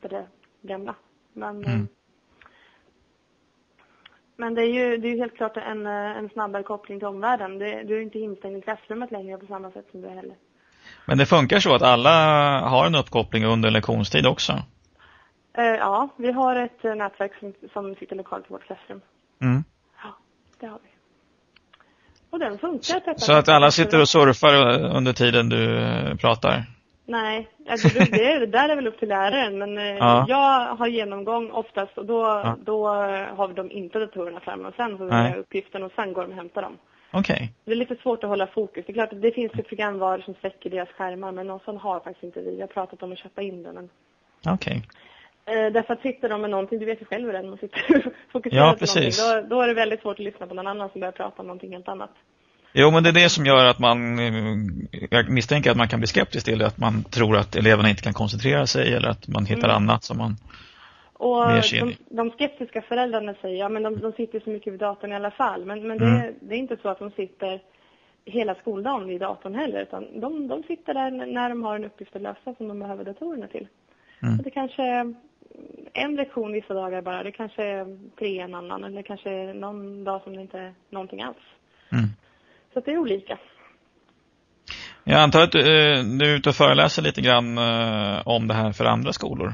det 0.00 0.26
gamla. 0.62 0.94
Men, 1.32 1.64
eh, 1.64 1.72
Mm. 1.75 1.88
men 4.37 4.55
det 4.55 4.62
är 4.62 4.67
ju 4.67 4.96
det 4.96 5.08
är 5.08 5.17
helt 5.17 5.37
klart 5.37 5.56
en, 5.56 5.87
eh, 5.87 6.17
en 6.17 6.28
snabbare 6.28 6.62
koppling 6.62 6.99
till 6.99 7.08
omvärlden. 7.08 7.58
Det, 7.58 7.82
du 7.82 7.96
är 7.96 8.00
inte 8.00 8.19
instängd 8.19 8.56
i 8.56 8.61
klassrummet 8.61 9.11
längre 9.11 9.38
på 9.38 9.46
samma 9.46 9.70
sätt 9.70 9.87
som 9.90 10.00
du 10.00 10.08
är 10.08 10.14
heller. 10.14 10.37
Men 11.06 11.18
det 11.18 11.26
funkar 11.26 11.59
så 11.59 11.75
att 11.75 11.83
alla 11.83 12.11
har 12.61 12.87
en 12.87 12.95
uppkoppling 12.95 13.45
under 13.45 13.71
lektionstid 13.71 14.26
också? 14.26 14.52
Eh, 15.52 15.64
ja, 15.64 16.09
vi 16.16 16.33
har 16.33 16.56
ett 16.56 16.85
eh, 16.85 16.95
nätverk 16.95 17.33
som, 17.40 17.54
som 17.73 17.95
sitter 17.95 18.16
lokalt 18.16 18.47
i 18.47 18.52
vårt 18.52 18.64
klassrum. 18.64 19.00
Mm. 19.40 19.64
Ja, 20.02 20.09
det 20.61 20.66
har 20.66 20.78
vi. 20.83 20.88
Och 22.30 22.38
den 22.38 22.58
funkar. 22.58 22.96
att 22.96 23.04
detta 23.04 23.18
Så 23.18 23.32
att 23.32 23.49
alla 23.49 23.70
sitter 23.70 24.00
och 24.00 24.08
surfar 24.08 24.54
under 24.96 25.12
tiden 25.12 25.49
du 25.49 25.78
eh, 25.78 26.14
pratar? 26.16 26.64
Nej, 27.06 27.49
alltså 27.68 27.88
det, 27.88 28.04
det, 28.04 28.46
där 28.46 28.68
är 28.68 28.76
väl 28.76 28.87
upp 28.87 28.99
till 28.99 29.08
läraren. 29.08 29.58
Men 29.58 29.78
eh, 29.78 29.84
Ja. 29.84 30.25
jag 30.28 30.75
har 30.76 30.87
genomgång 30.87 31.50
oftast 31.50 31.99
och 31.99 32.06
då, 32.06 32.20
Ja. 32.20 32.56
då 32.64 32.88
har 33.37 33.54
de 33.54 33.70
inte 33.70 33.99
datorerna 33.99 34.40
framme 34.40 34.68
och 34.68 34.75
sen 34.75 34.99
så 34.99 35.04
gör 35.04 35.25
jag 35.28 35.37
uppgiften 35.37 35.82
och 35.82 35.92
sen 35.96 36.12
går 36.12 36.22
de 36.22 36.30
och 36.30 36.37
hämtar 36.37 36.62
dem. 36.62 36.76
Okej. 37.12 37.52
Det 37.64 37.72
är 37.72 37.76
lite 37.76 37.96
svårt 38.02 38.25
att 38.25 38.30
hålla 38.30 38.46
fokus. 38.46 38.84
Det 38.87 38.92
är 38.92 38.94
klart 38.94 39.12
att 39.12 39.22
det 39.22 39.30
finns 39.32 39.52
ju 39.54 39.62
programvaror 39.62 40.22
som 40.22 40.34
släcker 40.40 40.70
deras 40.70 40.88
skärmar 40.88 41.32
men 41.32 41.46
någon 41.46 41.60
sån 41.64 41.76
har 41.76 42.00
faktiskt 42.00 42.25
inte 42.25 42.40
vi. 42.40 42.54
Jag 42.54 42.62
har 42.62 42.66
pratat 42.72 43.02
om 43.02 43.12
att 43.12 43.18
köpa 43.18 43.42
in 43.42 43.62
den. 43.62 43.75
Men, 43.75 43.88
Okej. 44.54 44.82
Eh, 45.47 45.73
därför 45.73 45.92
att 45.94 46.00
sitter 46.02 46.28
de 46.28 46.40
med 46.40 46.50
någonting, 46.50 46.78
du 46.78 46.87
vet 46.87 47.00
ju 47.00 47.04
själv 47.04 47.25
hur 47.26 47.32
det 47.32 47.38
är 47.38 47.42
när 47.42 47.49
man 47.49 47.59
sitter 47.59 48.06
och 48.06 48.12
fokuserar 48.32 48.66
Ja, 48.66 48.73
på 48.73 48.78
precis. 48.78 49.18
någonting. 49.20 49.49
Då, 49.49 49.56
då 49.56 49.62
är 49.62 49.68
det 49.68 49.75
väldigt 49.75 50.00
svårt 50.00 50.18
att 50.18 50.25
lyssna 50.25 50.47
på 50.47 50.54
någon 50.54 50.66
annan 50.66 50.90
som 50.90 51.00
börjar 51.00 51.12
prata 51.12 51.42
om 51.42 51.47
någonting 51.47 51.73
helt 51.73 51.88
annat. 51.88 52.11
Jo, 52.73 52.90
men 52.90 53.02
det 53.02 53.09
är 53.09 53.12
det 53.12 53.28
som 53.28 53.47
gör 53.47 53.64
att 53.66 53.78
man, 53.78 54.18
eh, 54.18 55.04
jag 55.11 55.30
misstänker 55.30 55.70
att 55.70 55.76
man 55.76 55.88
kan 55.88 56.00
bli 56.00 56.06
skeptisk 56.06 56.44
till 56.47 56.59
det, 56.59 56.66
att 56.66 56.78
man 56.78 57.04
tror 57.04 57.37
att 57.37 57.56
eleverna 57.56 57.90
inte 57.90 58.02
kan 58.02 58.12
koncentrera 58.12 58.66
sig 58.66 58.94
eller 58.94 59.09
att 59.09 59.28
man 59.28 59.47
hittar 59.47 59.68
Mm. 59.68 59.76
annat 59.76 60.04
som 60.04 60.18
man... 60.18 60.37
Och 61.12 61.47
de, 61.73 61.94
de 62.11 62.30
skeptiska 62.30 62.82
föräldrarna 62.82 63.35
säger 63.40 63.59
ja 63.59 63.68
men 63.68 63.82
de, 63.82 64.00
de 64.00 64.12
sitter 64.12 64.40
så 64.40 64.50
mycket 64.50 64.73
vid 64.73 64.80
datorn 64.80 65.12
i 65.12 65.16
alla 65.16 65.30
fall. 65.30 65.64
Men, 65.64 65.87
men 65.88 65.99
det, 65.99 66.04
Mm. 66.06 66.35
det 66.40 66.54
är 66.54 66.59
inte 66.59 66.76
så 66.82 66.88
att 66.88 66.99
de 66.99 67.11
sitter 67.11 67.61
hela 68.25 68.54
skoldagen 68.54 69.09
vid 69.09 69.20
datorn 69.20 69.54
heller. 69.54 69.82
Utan 69.82 70.20
de, 70.20 70.49
de 70.49 70.62
sitter 70.62 70.94
där 70.94 71.11
när 71.11 71.49
de 71.49 71.62
har 71.62 71.76
en 71.76 71.85
uppgift 71.85 72.16
att 72.16 72.23
lösa 72.23 72.54
som 72.54 72.68
de 72.68 72.78
behöver 72.78 73.04
datorerna 73.04 73.47
till. 73.47 73.68
Mm. 74.23 74.38
Och 74.38 74.44
det 74.44 74.50
kanske 74.50 75.14
en 75.93 76.14
lektion 76.17 76.52
vissa 76.52 76.75
dagar 76.75 77.02
bara. 77.02 77.23
Det 77.23 77.33
kanske 77.33 77.64
är 77.64 77.99
tre 78.19 78.38
en 78.40 78.55
annan. 78.55 78.85
Eller 78.85 79.02
kanske 79.02 79.31
är 79.31 79.55
någon 79.55 80.05
dag 80.05 80.23
som 80.23 80.37
det 80.37 80.43
inte 80.43 80.59
är 80.59 80.75
någonting 80.90 81.23
alls. 81.23 81.37
Mm. 81.93 82.05
Så 82.75 82.81
det 82.81 82.93
är 82.93 82.99
olika. 82.99 83.38
Jag 85.05 85.21
antar 85.21 85.43
att 85.43 85.52
du, 85.52 85.59
eh, 85.61 86.05
du 86.05 86.31
är 86.33 86.37
ute 86.37 86.49
och 86.49 86.55
föreläser 86.55 87.02
lite 87.02 87.21
grann 87.21 87.59
eh, 87.59 88.29
om 88.29 88.49
det 88.49 88.55
här 88.55 88.73
för 88.73 88.85
andra 88.85 89.12
skolor. 89.12 89.52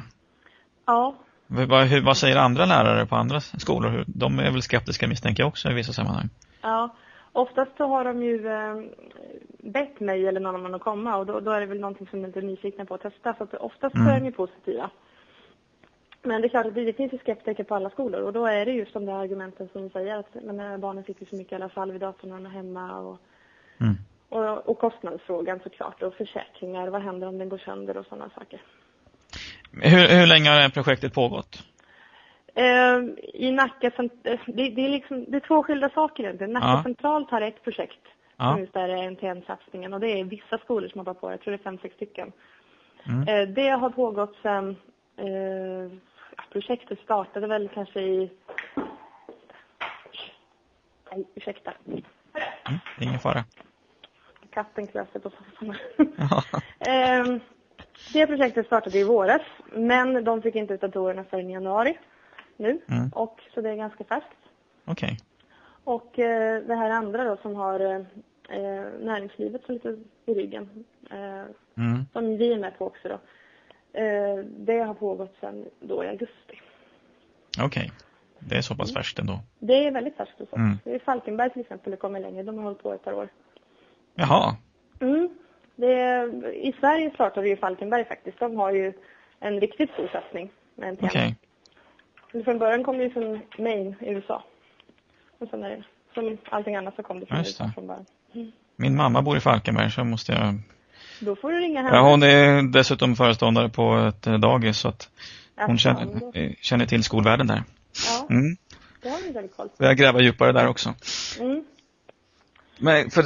Ja, 0.86 1.14
Vad, 1.46 1.84
hur, 1.86 2.04
vad 2.04 2.16
säger 2.16 2.36
andra 2.36 2.64
lärare 2.64 3.06
på 3.06 3.16
andra 3.16 3.40
skolor? 3.40 4.04
De 4.06 4.38
är 4.38 4.50
väl 4.52 4.62
skeptiska 4.62 5.08
misstänker 5.08 5.42
jag 5.42 5.48
också 5.48 5.70
i 5.70 5.74
vissa 5.74 5.92
sammanhang. 5.92 6.28
Ja, 6.62 6.94
oftast 7.32 7.76
så 7.76 7.86
har 7.86 8.04
de 8.04 8.22
ju, 8.22 8.46
eh, 8.48 8.76
bett 9.72 10.00
mig 10.00 10.26
eller 10.26 10.40
någon 10.40 10.54
annan 10.54 10.74
att 10.74 10.80
komma 10.80 11.16
och 11.16 11.26
då, 11.26 11.40
då 11.40 11.50
är 11.50 11.60
det 11.60 11.66
väl 11.66 11.80
någonting 11.80 12.06
som 12.06 12.20
de 12.20 12.26
inte 12.26 12.38
är 12.40 12.42
nyfikna 12.42 12.84
på 12.84 12.94
att 12.94 13.00
testa. 13.02 13.34
Så 13.34 13.44
att 13.44 13.54
oftast 13.54 13.94
Mm. 13.94 14.06
så 14.06 14.12
är 14.12 14.20
de 14.20 14.26
ju 14.26 14.32
positiva. 14.32 14.90
Men 16.26 16.40
det 16.40 16.46
är 16.46 16.48
klart 16.48 16.66
att 16.66 16.74
det, 16.74 16.92
finns 16.96 17.12
ju 17.12 17.18
skeptiker 17.18 17.64
på 17.64 17.74
alla 17.74 17.90
skolor 17.90 18.22
och 18.22 18.32
då 18.32 18.46
är 18.46 18.66
det 18.66 18.72
just 18.72 18.92
de 18.92 19.06
där 19.06 19.12
argumenten 19.12 19.68
som 19.72 19.82
du 19.82 19.88
säger 19.88 20.16
att 20.16 20.34
men, 20.42 20.60
eh, 20.60 20.78
barnen 20.78 21.04
sitter 21.04 21.26
så 21.26 21.36
mycket 21.36 21.52
i 21.52 21.54
alla 21.54 21.68
fall 21.68 21.92
vid 21.92 22.00
datorn 22.00 22.46
är 22.46 22.50
hemma 22.50 22.98
och, 23.00 23.18
Mm. 23.80 23.94
och, 24.28 24.68
och 24.68 24.78
kostnadsfrågan 24.78 25.60
såklart 25.62 26.02
och 26.02 26.14
försäkringar, 26.14 26.88
vad 26.88 27.02
händer 27.02 27.28
om 27.28 27.38
den 27.38 27.48
går 27.48 27.58
sönder 27.58 27.96
och 27.96 28.06
sådana 28.06 28.30
saker. 28.30 28.60
Hur, 29.72 30.20
hur 30.20 30.26
länge 30.26 30.48
har 30.48 30.56
det 30.56 30.62
här 30.62 30.68
projektet 30.70 31.14
pågått? 31.14 31.62
Eh, 32.54 32.98
I 33.34 33.52
Nacka, 33.52 33.86
eh, 33.86 34.38
det, 34.46 34.70
det, 34.70 34.84
är 34.86 34.88
liksom, 34.88 35.24
det 35.28 35.36
är 35.36 35.40
två 35.48 35.62
skilda 35.62 35.90
saker 35.90 36.22
egentligen. 36.24 36.52
Nacka 36.52 36.66
Ja. 36.66 36.82
centralt 36.82 37.30
har 37.30 37.40
ett 37.40 37.62
projekt 37.64 38.00
Ja. 38.36 38.52
som 38.52 38.60
just 38.60 38.76
är 38.76 39.10
NTN-satsningen 39.10 39.94
och 39.94 40.00
det 40.00 40.20
är 40.20 40.24
vissa 40.24 40.58
skolor 40.58 40.88
som 40.88 40.98
hoppar 40.98 41.14
på. 41.14 41.30
Jag 41.30 41.40
tror 41.40 41.52
det 41.52 41.60
är 41.60 41.64
fem, 41.64 41.78
sex 41.82 41.94
stycken. 41.94 42.32
Mm. 43.06 43.54
Det 43.54 43.68
har 43.68 43.90
pågått 43.90 44.36
sedan 44.42 44.76
ja, 46.36 46.42
projektet 46.52 46.98
startade 47.00 47.46
väl 47.46 47.68
kanske 47.74 48.00
i... 48.00 48.30
Nej, 51.10 51.24
ursäkta. 51.34 51.72
Mm. 51.86 52.02
Ingen 53.00 53.18
fara. 53.18 53.44
Katten 54.50 54.86
klöser 54.86 55.18
på 55.20 55.30
soffan. 55.30 55.76
Ja. 56.16 56.42
Ehm, 56.78 57.40
det 58.12 58.26
projektet 58.26 58.66
startade 58.66 58.98
i 58.98 59.04
våras, 59.04 59.42
men 59.72 60.24
de 60.24 60.42
fick 60.42 60.54
inte 60.54 60.74
ut 60.74 60.80
datorerna 60.80 61.24
förrän 61.24 61.50
i 61.50 61.52
januari 61.52 61.98
nu. 62.56 62.80
Mm. 62.88 63.08
Och, 63.14 63.40
så 63.54 63.60
det 63.60 63.70
är 63.70 63.76
ganska 63.76 64.04
färskt. 64.04 64.36
Okej. 64.84 65.18
Och 65.84 66.18
eh, 66.18 66.62
det 66.62 66.74
här 66.74 66.90
andra 66.90 67.24
då 67.24 67.36
som 67.42 67.56
har 67.56 67.80
eh, 68.48 68.84
näringslivet 69.00 69.62
så 69.66 69.72
lite 69.72 69.96
i 70.26 70.34
ryggen, 70.34 70.84
eh, 71.10 71.44
Mm. 71.78 72.06
som 72.12 72.36
vi 72.36 72.52
är 72.52 72.58
med 72.58 72.78
på 72.78 72.86
också 72.86 73.08
då. 73.08 73.18
Eh, 73.96 74.44
det 74.44 74.78
har 74.78 74.94
pågått 74.94 75.36
sedan 75.40 75.64
då 75.80 76.04
i 76.04 76.08
augusti. 76.08 76.60
Okej. 77.60 77.92
Det 78.38 78.56
är 78.56 78.62
så 78.62 78.74
pass 78.74 78.94
färskt 78.94 79.18
ändå. 79.18 79.38
Det 79.58 79.86
är 79.86 79.90
väldigt 79.90 80.16
färskt 80.16 80.38
hos 80.38 80.48
oss. 80.52 80.58
Mm. 80.58 81.00
Falkenberg 81.04 81.50
till 81.50 81.60
exempel, 81.60 81.90
det 81.90 81.96
kommer 81.96 82.20
längre. 82.20 82.42
De 82.42 82.56
har 82.56 82.64
hållit 82.64 82.82
på 82.82 82.92
ett 82.92 83.04
par 83.04 83.12
år. 83.12 83.28
Jaha. 84.14 84.56
Mm. 85.00 85.28
Det 85.76 85.92
är, 85.92 86.52
I 86.52 86.74
Sverige 86.80 87.10
startade 87.10 87.48
ju 87.48 87.56
Falkenberg 87.56 88.04
faktiskt. 88.04 88.38
De 88.38 88.56
har 88.56 88.72
ju 88.72 88.92
en 89.40 89.60
riktigt 89.60 89.90
stor 89.90 90.08
satsning 90.12 90.50
med 90.74 90.88
en 90.88 90.96
Okej. 91.00 91.36
Men 92.32 92.44
Från 92.44 92.58
början 92.58 92.84
kom 92.84 92.98
det 92.98 93.04
ju 93.04 93.10
från 93.10 93.40
Maine 93.58 93.94
i 94.00 94.08
USA. 94.10 94.44
Och 95.38 95.48
sen 95.48 95.62
är 95.64 95.70
det, 95.70 95.84
som 96.14 96.38
allting 96.50 96.76
annat 96.76 96.96
så 96.96 97.02
kom 97.02 97.20
det 97.20 97.26
från 97.26 97.38
Just 97.38 97.60
USA 97.60 97.64
det. 97.64 97.72
från 97.72 97.86
början. 97.86 98.06
Min 98.76 98.96
mamma 98.96 99.22
bor 99.22 99.36
i 99.36 99.40
Falkenberg 99.40 99.90
så 99.90 100.04
måste 100.04 100.32
jag... 100.32 100.54
Då 101.20 101.36
får 101.36 101.52
du 101.52 101.58
ringa 101.60 101.82
henne. 101.82 101.96
Ja, 101.96 102.10
hon 102.10 102.22
är 102.22 102.62
dessutom 102.72 103.16
föreståndare 103.16 103.68
på 103.68 103.96
ett 103.96 104.26
eh, 104.26 104.34
dagis 104.38 104.78
så 104.78 104.88
att 104.88 105.08
hon 105.56 105.78
känner, 105.78 106.54
känner 106.62 106.86
till 106.86 107.04
skolvärlden 107.04 107.46
där. 107.46 107.62
Ja, 108.06 108.26
Mm. 108.30 108.56
det 109.02 109.08
har 109.08 109.18
du 109.26 109.32
väldigt 109.32 109.56
koll 109.56 109.68
på. 109.68 109.76
Så 109.76 109.84
jag 109.84 109.96
gräver 109.96 110.20
djupare 110.20 110.52
där 110.52 110.66
också. 110.66 110.94
Mm. 111.40 111.64
Men 112.78 113.10
för 113.10 113.24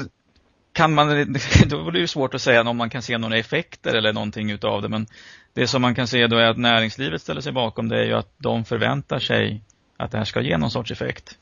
kan 0.73 0.95
man, 0.95 1.09
då 1.67 1.83
blir 1.83 1.93
det 1.93 1.99
ju 1.99 2.07
svårt 2.07 2.35
att 2.35 2.43
säga 2.43 2.63
om 2.63 2.77
man 2.77 2.91
kan 2.91 3.03
se 3.03 3.19
några 3.19 3.37
effekter 3.37 3.95
eller 3.95 4.13
någonting 4.13 4.51
utav 4.51 4.83
det. 4.83 4.89
Men 4.89 5.07
det 5.53 5.67
som 5.67 5.83
man 5.83 5.95
kan 5.95 6.07
se 6.07 6.27
då 6.27 6.37
är 6.37 6.51
att 6.51 6.59
näringslivet 6.59 7.23
ställer 7.23 7.41
sig 7.41 7.53
bakom 7.53 7.89
det 7.89 8.01
är 8.01 8.05
ju 8.05 8.15
att 8.15 8.33
de 8.39 8.65
förväntar 8.65 9.19
sig 9.19 9.63
att 9.97 10.11
det 10.11 10.19
här 10.19 10.25
ska 10.25 10.41
ge 10.41 10.59
någon 10.59 10.71
sorts 10.71 10.91
effekt. 10.91 11.39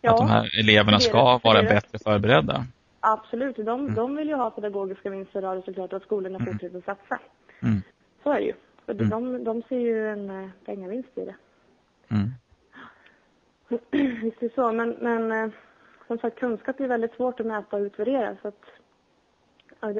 Ja, 0.00 0.10
att 0.10 0.16
de 0.16 0.28
här 0.28 0.60
eleverna 0.60 1.00
ska 1.00 1.40
vara 1.44 1.62
bättre 1.62 1.98
förberedda. 2.04 2.66
Absolut. 3.00 3.56
De, 3.56 3.80
Mm. 3.80 3.94
de 3.94 4.16
vill 4.16 4.28
ju 4.28 4.34
ha 4.34 4.50
pedagogiska 4.50 5.10
vinster 5.10 5.42
av 5.42 5.56
det 5.56 5.62
såklart 5.62 5.92
och 5.92 5.96
att 5.96 6.02
skolorna 6.02 6.38
fortsätter 6.38 6.78
att 6.78 6.84
satsa. 6.84 7.18
Mm. 7.62 7.80
Så 8.22 8.30
är 8.30 8.40
det 8.40 8.46
ju. 8.46 8.54
För 8.86 8.92
Mm. 8.94 9.08
de, 9.08 9.44
de 9.44 9.62
ser 9.62 9.78
ju 9.78 10.08
en 10.08 10.30
eh, 10.30 10.48
pengavinst 10.64 11.18
i 11.18 11.24
det. 11.24 11.36
Mm. 12.08 12.30
Visst 14.22 14.42
är 14.42 14.48
det 14.48 14.54
så, 14.54 14.72
men, 14.72 14.90
men 14.90 15.32
eh, 15.32 15.50
som 16.06 16.18
sagt 16.18 16.38
kunskap 16.38 16.80
är 16.80 16.88
väldigt 16.88 17.14
svårt 17.14 17.40
att 17.40 17.46
mäta 17.46 17.76
och 17.76 17.82
utvärdera. 17.82 18.36
Så 18.42 18.48
att, 18.48 18.64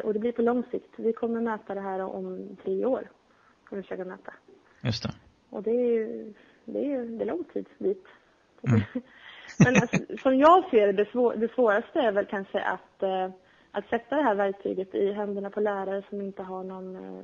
och 0.04 0.12
det 0.12 0.18
blir 0.18 0.32
på 0.32 0.42
lång 0.42 0.64
sikt. 0.70 0.94
Vi 0.96 1.12
kommer 1.12 1.40
mäta 1.40 1.74
det 1.74 1.80
här 1.80 2.00
om 2.00 2.56
tre 2.64 2.84
år. 2.84 3.08
Kommer 3.64 3.82
vi 3.82 3.88
försöka 3.88 4.04
mäta. 4.04 4.34
Just 4.82 5.02
det. 5.02 5.10
Och 5.50 5.62
det 5.62 5.70
är 5.70 5.84
ju 5.92 6.34
det 6.64 6.92
är, 6.92 7.02
det 7.04 7.24
är 7.24 7.26
lång 7.26 7.44
tid 7.44 7.66
dit. 7.78 8.04
Mm. 8.62 8.80
Men 9.58 9.76
alltså, 9.76 9.96
som 10.22 10.38
jag 10.38 10.70
ser 10.70 10.92
det, 10.92 11.10
svår, 11.10 11.34
det 11.36 11.52
svåraste 11.54 12.00
är 12.00 12.12
väl 12.12 12.26
kanske 12.26 12.60
att, 12.60 13.02
eh, 13.02 13.30
att 13.70 13.88
sätta 13.88 14.16
det 14.16 14.22
här 14.22 14.34
verktyget 14.34 14.94
i 14.94 15.12
händerna 15.12 15.50
på 15.50 15.60
lärare 15.60 16.02
som 16.08 16.20
inte 16.20 16.42
har 16.42 16.64
någon 16.64 16.96
eh, 16.96 17.22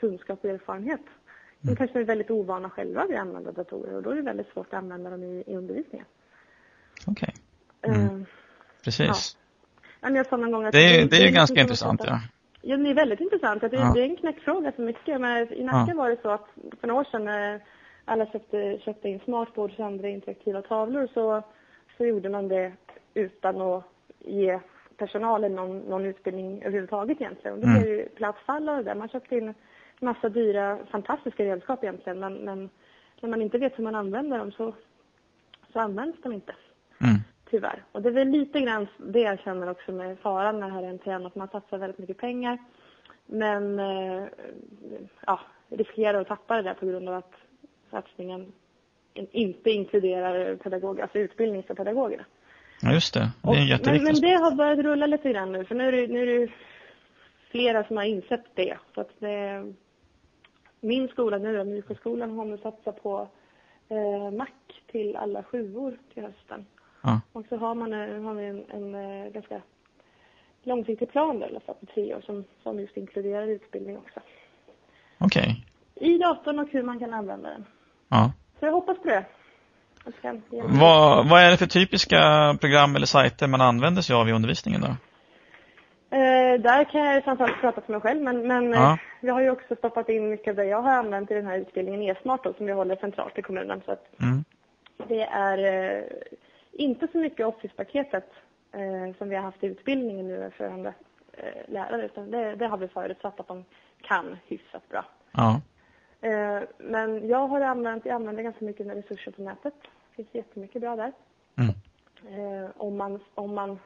kunskap 0.00 0.38
och 0.44 0.50
erfarenhet. 0.50 1.00
De 1.60 1.76
kanske 1.76 2.00
är 2.00 2.04
väldigt 2.04 2.30
ovana 2.30 2.70
själva 2.70 3.06
vid 3.06 3.16
att 3.16 3.22
använda 3.22 3.52
datorer 3.52 3.94
och 3.94 4.02
då 4.02 4.10
är 4.10 4.16
det 4.16 4.22
väldigt 4.22 4.52
svårt 4.52 4.66
att 4.66 4.74
använda 4.78 5.10
dem 5.10 5.22
i, 5.22 5.44
i 5.46 5.56
undervisningen. 5.56 6.06
Okej. 7.06 7.34
Mm. 7.82 8.00
Eh, 8.04 8.26
Precis. 8.84 9.36
ja, 10.00 10.10
jag 10.10 10.26
sa 10.26 10.36
någon 10.36 10.52
gång 10.52 10.64
att 10.64 10.72
Det 10.72 11.00
är, 11.00 11.08
det 11.08 11.16
är 11.16 11.32
ganska 11.32 11.60
intressant. 11.60 12.00
Ja. 12.04 12.20
Ja, 12.62 12.76
det 12.76 12.90
är 12.90 12.94
väldigt 12.94 13.20
intressant. 13.20 13.60
Det, 13.60 13.70
Ja. 13.72 13.92
det 13.94 14.00
är 14.00 14.04
en 14.04 14.16
knäckfråga 14.16 14.72
för 14.72 14.82
mycket. 14.82 15.20
Men 15.20 15.52
I 15.52 15.64
Nacka 15.64 15.92
Ja. 15.92 15.96
var 15.96 16.10
det 16.10 16.22
så 16.22 16.30
att 16.30 16.46
för 16.80 16.88
några 16.88 17.00
år 17.00 17.04
sedan 17.04 17.24
när 17.24 17.60
alla 18.04 18.26
köpte, 18.26 18.78
köpte 18.84 19.08
in 19.08 19.20
smartboards 19.24 19.78
och 19.78 19.86
andra 19.86 20.08
interaktiva 20.08 20.62
tavlor 20.62 21.08
så, 21.14 21.42
så 22.00 22.06
gjorde 22.06 22.28
man 22.28 22.48
det 22.48 22.72
utan 23.14 23.60
att 23.60 23.84
ge 24.18 24.60
personalen 24.96 25.54
någon, 25.54 25.78
någon 25.78 26.06
utbildning 26.06 26.62
överhuvudtaget 26.62 27.20
egentligen. 27.20 27.54
Och 27.54 27.60
Det 27.60 27.66
Mm. 27.66 27.82
blev 27.82 27.94
ju 27.94 28.08
platsfall 28.08 28.68
och 28.68 28.76
det 28.76 28.82
där. 28.82 28.94
Man 28.94 29.08
köpte 29.08 29.36
in 29.36 29.54
massa 30.00 30.28
dyra, 30.28 30.78
fantastiska 30.90 31.44
redskap 31.44 31.84
egentligen. 31.84 32.18
Men, 32.20 32.34
men 32.34 32.70
när 33.20 33.28
man 33.28 33.42
inte 33.42 33.58
vet 33.58 33.78
hur 33.78 33.84
man 33.84 33.94
använder 33.94 34.38
dem 34.38 34.52
så, 34.52 34.74
så 35.72 35.80
används 35.80 36.18
de 36.22 36.32
inte. 36.32 36.54
Mm. 37.00 37.16
Tyvärr. 37.50 37.84
Och 37.92 38.02
det 38.02 38.08
är 38.08 38.12
väl 38.12 38.28
lite 38.28 38.60
grann 38.60 38.86
det 38.96 39.20
jag 39.20 39.40
känner 39.40 39.70
också 39.70 39.92
med 39.92 40.18
faran 40.18 40.58
med 40.58 40.68
det 40.68 40.72
här 40.74 40.92
NTN, 40.92 41.26
att 41.26 41.34
man 41.34 41.48
satsar 41.48 41.78
väldigt 41.78 41.98
mycket 41.98 42.18
pengar. 42.18 42.58
Men 43.26 43.78
eh, 43.78 44.24
ja, 45.26 45.40
riskerar 45.68 46.20
att 46.20 46.28
tappa 46.28 46.56
det 46.56 46.62
där 46.62 46.74
på 46.74 46.86
grund 46.86 47.08
av 47.08 47.14
att 47.14 47.34
satsningen 47.90 48.52
inte 49.14 49.70
inkluderar 49.70 50.56
pedagog, 50.56 51.00
alltså 51.00 51.18
utbildning 51.18 51.62
för 51.62 51.74
pedagogerna. 51.74 52.24
ja, 52.82 52.92
just 52.92 53.14
det. 53.14 53.30
Det 53.42 53.48
är 53.48 53.52
en 53.52 53.58
men, 53.58 53.66
jätteviktig 53.66 54.04
men 54.04 54.12
aspekt. 54.12 54.30
det 54.30 54.44
har 54.44 54.54
börjat 54.54 54.78
rulla 54.78 55.06
lite 55.06 55.32
grann 55.32 55.52
nu, 55.52 55.64
för 55.64 55.74
nu 55.74 55.88
är 55.88 55.92
det, 55.92 56.06
nu 56.06 56.22
är 56.22 56.40
det 56.40 56.52
flera 57.50 57.84
som 57.84 57.96
har 57.96 58.04
insett 58.04 58.44
det. 58.54 58.78
Så 58.94 59.00
att 59.00 59.10
det, 59.18 59.72
min 60.80 61.08
skola 61.08 61.38
nu, 61.38 61.56
då, 61.56 61.64
Myrskolan, 61.64 62.30
har 62.30 62.44
nu 62.44 62.58
satsat 62.58 63.02
på 63.02 63.28
eh, 63.88 64.30
Mac 64.30 64.46
till 64.86 65.16
alla 65.16 65.42
sjuor 65.42 65.98
till 66.14 66.22
hösten. 66.22 66.66
Ja. 67.02 67.20
Och 67.32 67.46
så 67.48 67.56
har 67.56 67.74
man 67.74 67.92
en, 67.92 68.24
har 68.24 68.34
vi 68.34 68.44
en, 68.44 68.64
en 68.70 68.94
eh, 68.94 69.32
ganska 69.32 69.62
långsiktig 70.62 71.10
plan 71.10 71.38
där, 71.38 71.46
i 71.46 71.50
alla 71.50 71.60
fall 71.60 71.74
på 71.74 71.86
tre 71.86 72.14
år 72.14 72.20
som, 72.20 72.44
som 72.62 72.80
just 72.80 72.96
inkluderar 72.96 73.46
utbildning 73.46 73.96
också. 73.98 74.20
Okej. 75.18 75.66
I 75.94 76.18
datorn 76.18 76.58
och 76.58 76.68
hur 76.70 76.82
man 76.82 76.98
kan 76.98 77.14
använda 77.14 77.48
den. 77.48 77.64
Ja. 78.08 78.32
Så 78.60 78.66
jag 78.66 78.72
hoppas 78.72 78.98
på 78.98 79.08
det. 79.08 79.24
Vad, 80.80 81.28
vad 81.28 81.40
är 81.40 81.50
det 81.50 81.56
för 81.56 81.66
typiska 81.66 82.18
program 82.60 82.96
eller 82.96 83.06
sajter 83.06 83.46
man 83.46 83.60
använder 83.60 84.02
sig 84.02 84.16
av 84.16 84.28
i 84.28 84.32
undervisningen 84.32 84.80
då? 84.80 84.86
Eh, 86.16 86.60
där 86.60 86.84
kan 86.84 87.00
jag 87.00 87.24
framförallt 87.24 87.60
prata 87.60 87.80
för 87.80 87.92
mig 87.92 88.00
själv, 88.00 88.22
men, 88.22 88.46
men 88.48 88.72
Ja. 88.72 88.92
eh, 88.92 88.98
jag 89.20 89.34
har 89.34 89.40
ju 89.40 89.50
också 89.50 89.76
stoppat 89.76 90.08
in 90.08 90.30
mycket 90.30 90.48
av 90.48 90.56
det 90.56 90.64
jag 90.64 90.82
har 90.82 90.92
använt 90.92 91.30
i 91.30 91.34
den 91.34 91.46
här 91.46 91.58
utbildningen 91.58 92.02
e-smart 92.02 92.40
då, 92.44 92.52
som 92.52 92.66
vi 92.66 92.72
håller 92.72 92.96
centralt 92.96 93.38
i 93.38 93.42
kommunen. 93.42 93.82
Så 93.86 93.92
att 93.92 94.20
Mm. 94.22 94.44
det 95.08 95.22
är 95.22 95.58
eh, 95.98 96.02
inte 96.72 97.08
så 97.12 97.18
mycket 97.18 97.46
Office-paketet 97.46 98.30
eh, 98.72 99.16
som 99.18 99.28
vi 99.28 99.36
har 99.36 99.42
haft 99.42 99.64
i 99.64 99.66
utbildningen 99.66 100.28
nu 100.28 100.50
för 100.56 100.64
andra 100.68 100.92
eh, 101.32 101.72
lärare, 101.72 102.04
utan 102.04 102.30
det, 102.30 102.54
det 102.56 102.66
har 102.66 102.78
vi 102.78 102.88
förutsatt 102.88 103.40
att 103.40 103.48
de 103.48 103.64
kan 104.02 104.36
hyfsat 104.46 104.88
bra. 104.88 105.04
Ja. 105.32 105.60
Eh, 106.20 106.62
men 106.78 107.28
jag 107.28 107.48
har 107.48 107.60
använt, 107.60 108.04
jag 108.04 108.14
använder 108.14 108.42
ganska 108.42 108.64
mycket 108.64 108.86
med 108.86 108.96
resurser 108.96 109.30
på 109.32 109.42
nätet. 109.42 109.74
Det 109.82 110.16
finns 110.16 110.28
jättemycket 110.34 110.80
bra 110.82 110.96
där. 110.96 111.12
Mm. 111.56 111.74
Eh, 112.64 112.70
om, 112.76 112.96
man, 112.96 113.20
om 113.34 113.54
man 113.54 113.78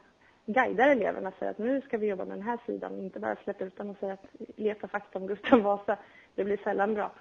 guidar 0.45 0.89
eleverna 0.89 1.29
och 1.29 1.35
säger 1.39 1.51
att 1.51 1.57
nu 1.57 1.81
ska 1.81 1.97
vi 1.97 2.07
jobba 2.07 2.25
med 2.25 2.37
den 2.37 2.45
här 2.45 2.59
sidan, 2.65 2.99
inte 2.99 3.19
bara 3.19 3.35
släppa 3.43 3.63
ut 3.63 3.77
dem 3.77 3.89
och 3.89 3.97
säga 3.97 4.13
att 4.13 4.25
leta 4.55 4.87
fakta 4.87 5.19
om 5.19 5.27
Gustav 5.27 5.61
Vasa, 5.61 5.97
det 6.35 6.43
blir 6.43 6.57
sällan 6.63 6.93
bra. 6.93 7.11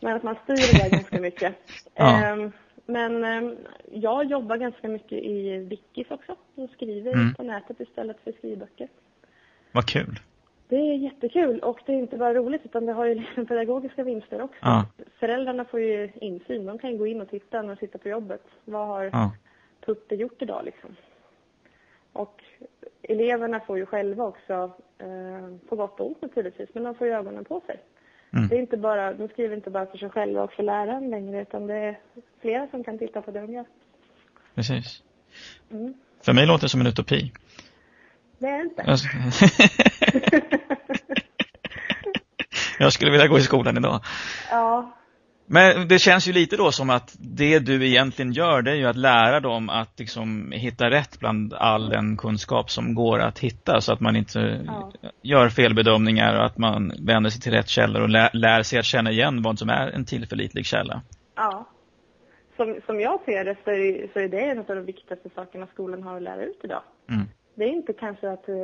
Men 0.00 0.16
att 0.16 0.22
man 0.22 0.36
styr 0.44 0.72
det 0.72 0.82
där 0.84 0.90
ganska 0.90 1.20
mycket. 1.20 1.54
Ja. 1.94 2.32
Eh, 2.32 2.50
men 2.86 3.24
eh, 3.24 3.58
jag 3.92 4.24
jobbar 4.24 4.56
ganska 4.56 4.88
mycket 4.88 5.12
i 5.12 5.58
wikis 5.58 6.10
också 6.10 6.36
och 6.54 6.70
skriver 6.70 7.12
Mm. 7.12 7.34
på 7.34 7.42
nätet 7.42 7.80
istället 7.80 8.16
för 8.24 8.32
skrivböcker. 8.32 8.88
Vad 9.72 9.86
kul. 9.86 10.20
Det 10.68 10.76
är 10.76 10.94
jättekul 10.94 11.58
och 11.58 11.80
det 11.86 11.92
är 11.92 11.98
inte 11.98 12.16
bara 12.16 12.34
roligt 12.34 12.64
utan 12.64 12.86
det 12.86 12.92
har 12.92 13.06
ju 13.06 13.14
liksom 13.20 13.46
pedagogiska 13.46 14.04
vinster 14.04 14.42
också. 14.42 14.58
Ja. 14.62 14.86
Föräldrarna 15.20 15.64
får 15.64 15.80
ju 15.80 16.10
insyn. 16.20 16.66
De 16.66 16.78
kan 16.78 16.90
ju 16.90 16.98
gå 16.98 17.06
in 17.06 17.20
och 17.20 17.30
titta 17.30 17.62
när 17.62 17.68
de 17.68 17.76
sitter 17.76 17.98
på 17.98 18.08
jobbet. 18.08 18.42
Vad 18.64 18.86
har 18.86 19.04
Ja. 19.04 19.32
Putte 19.86 20.14
gjort 20.14 20.42
idag 20.42 20.64
liksom? 20.64 20.96
Och 22.12 22.44
eleverna 23.02 23.60
får 23.60 23.78
ju 23.78 23.86
själva 23.86 24.24
också, 24.24 24.72
eh, 24.98 25.68
på 25.68 25.76
gott 25.76 26.00
och 26.00 26.06
ont 26.06 26.22
naturligtvis, 26.22 26.68
men 26.72 26.82
de 26.82 26.94
får 26.94 27.06
ju 27.06 27.12
ögonen 27.12 27.44
på 27.44 27.60
sig. 27.66 27.80
Mm. 28.32 28.48
Det 28.48 28.56
är 28.56 28.60
inte 28.60 28.76
bara, 28.76 29.12
de 29.12 29.28
skriver 29.28 29.56
inte 29.56 29.70
bara 29.70 29.86
för 29.86 29.98
sig 29.98 30.10
själva 30.10 30.42
och 30.42 30.52
för 30.52 30.62
läraren 30.62 31.10
längre, 31.10 31.42
utan 31.42 31.66
det 31.66 31.74
är 31.74 31.98
flera 32.40 32.68
som 32.68 32.84
kan 32.84 32.98
titta 32.98 33.22
på 33.22 33.30
det 33.30 33.40
de 33.40 33.52
gör. 33.52 33.64
Precis. 34.54 35.02
Mm. 35.70 35.94
För 36.20 36.32
mig 36.32 36.46
låter 36.46 36.64
det 36.64 36.68
som 36.68 36.80
en 36.80 36.86
utopi. 36.86 37.32
Det 38.38 38.46
är 38.46 38.58
det 38.58 38.64
inte. 38.64 38.82
Jag, 42.88 42.92
skulle 42.92 43.10
vilja 43.10 43.26
gå 43.26 43.38
i 43.38 43.42
skolan 43.42 43.76
idag. 43.76 44.00
Ja, 44.50 44.92
Men 45.46 45.88
det 45.88 45.98
känns 45.98 46.28
ju 46.28 46.32
lite 46.32 46.56
då 46.56 46.72
som 46.72 46.90
att 46.90 47.16
det 47.18 47.58
du 47.58 47.86
egentligen 47.86 48.32
gör 48.32 48.62
det 48.62 48.70
är 48.70 48.74
ju 48.74 48.86
att 48.86 48.96
lära 48.96 49.40
dem 49.40 49.68
att 49.70 49.98
liksom 49.98 50.52
hitta 50.52 50.90
rätt 50.90 51.18
bland 51.20 51.54
all 51.54 51.88
den 51.88 52.16
kunskap 52.16 52.70
som 52.70 52.94
går 52.94 53.18
att 53.18 53.38
hitta 53.38 53.80
så 53.80 53.92
att 53.92 54.00
man 54.00 54.16
inte 54.16 54.60
Ja. 54.66 54.92
gör 55.22 55.48
felbedömningar 55.48 56.38
och 56.38 56.44
att 56.46 56.58
man 56.58 56.92
vänder 57.06 57.30
sig 57.30 57.40
till 57.40 57.52
rätt 57.52 57.68
källor 57.68 58.02
och 58.02 58.08
lär, 58.08 58.30
lär 58.32 58.62
sig 58.62 58.78
att 58.78 58.84
känna 58.84 59.10
igen 59.10 59.42
vad 59.42 59.58
som 59.58 59.68
är 59.70 59.88
en 59.90 60.04
tillförlitlig 60.04 60.66
källa. 60.66 61.02
ja. 61.36 61.66
Som, 62.56 62.80
som 62.86 63.00
jag 63.00 63.20
ser 63.24 63.44
det 63.44 63.56
så 63.64 63.70
är, 63.70 64.08
så 64.12 64.18
är 64.18 64.28
det 64.28 64.40
en 64.40 64.58
av 64.58 64.64
de 64.66 64.84
viktigaste 64.84 65.28
sakerna 65.34 65.66
skolan 65.66 66.02
har 66.02 66.16
att 66.16 66.22
lära 66.22 66.44
ut 66.44 66.60
idag. 66.64 66.82
Mm. 67.10 67.26
Det 67.54 67.64
är 67.64 67.68
inte 67.68 67.92
kanske 67.92 68.30
att 68.30 68.48
eh, 68.48 68.54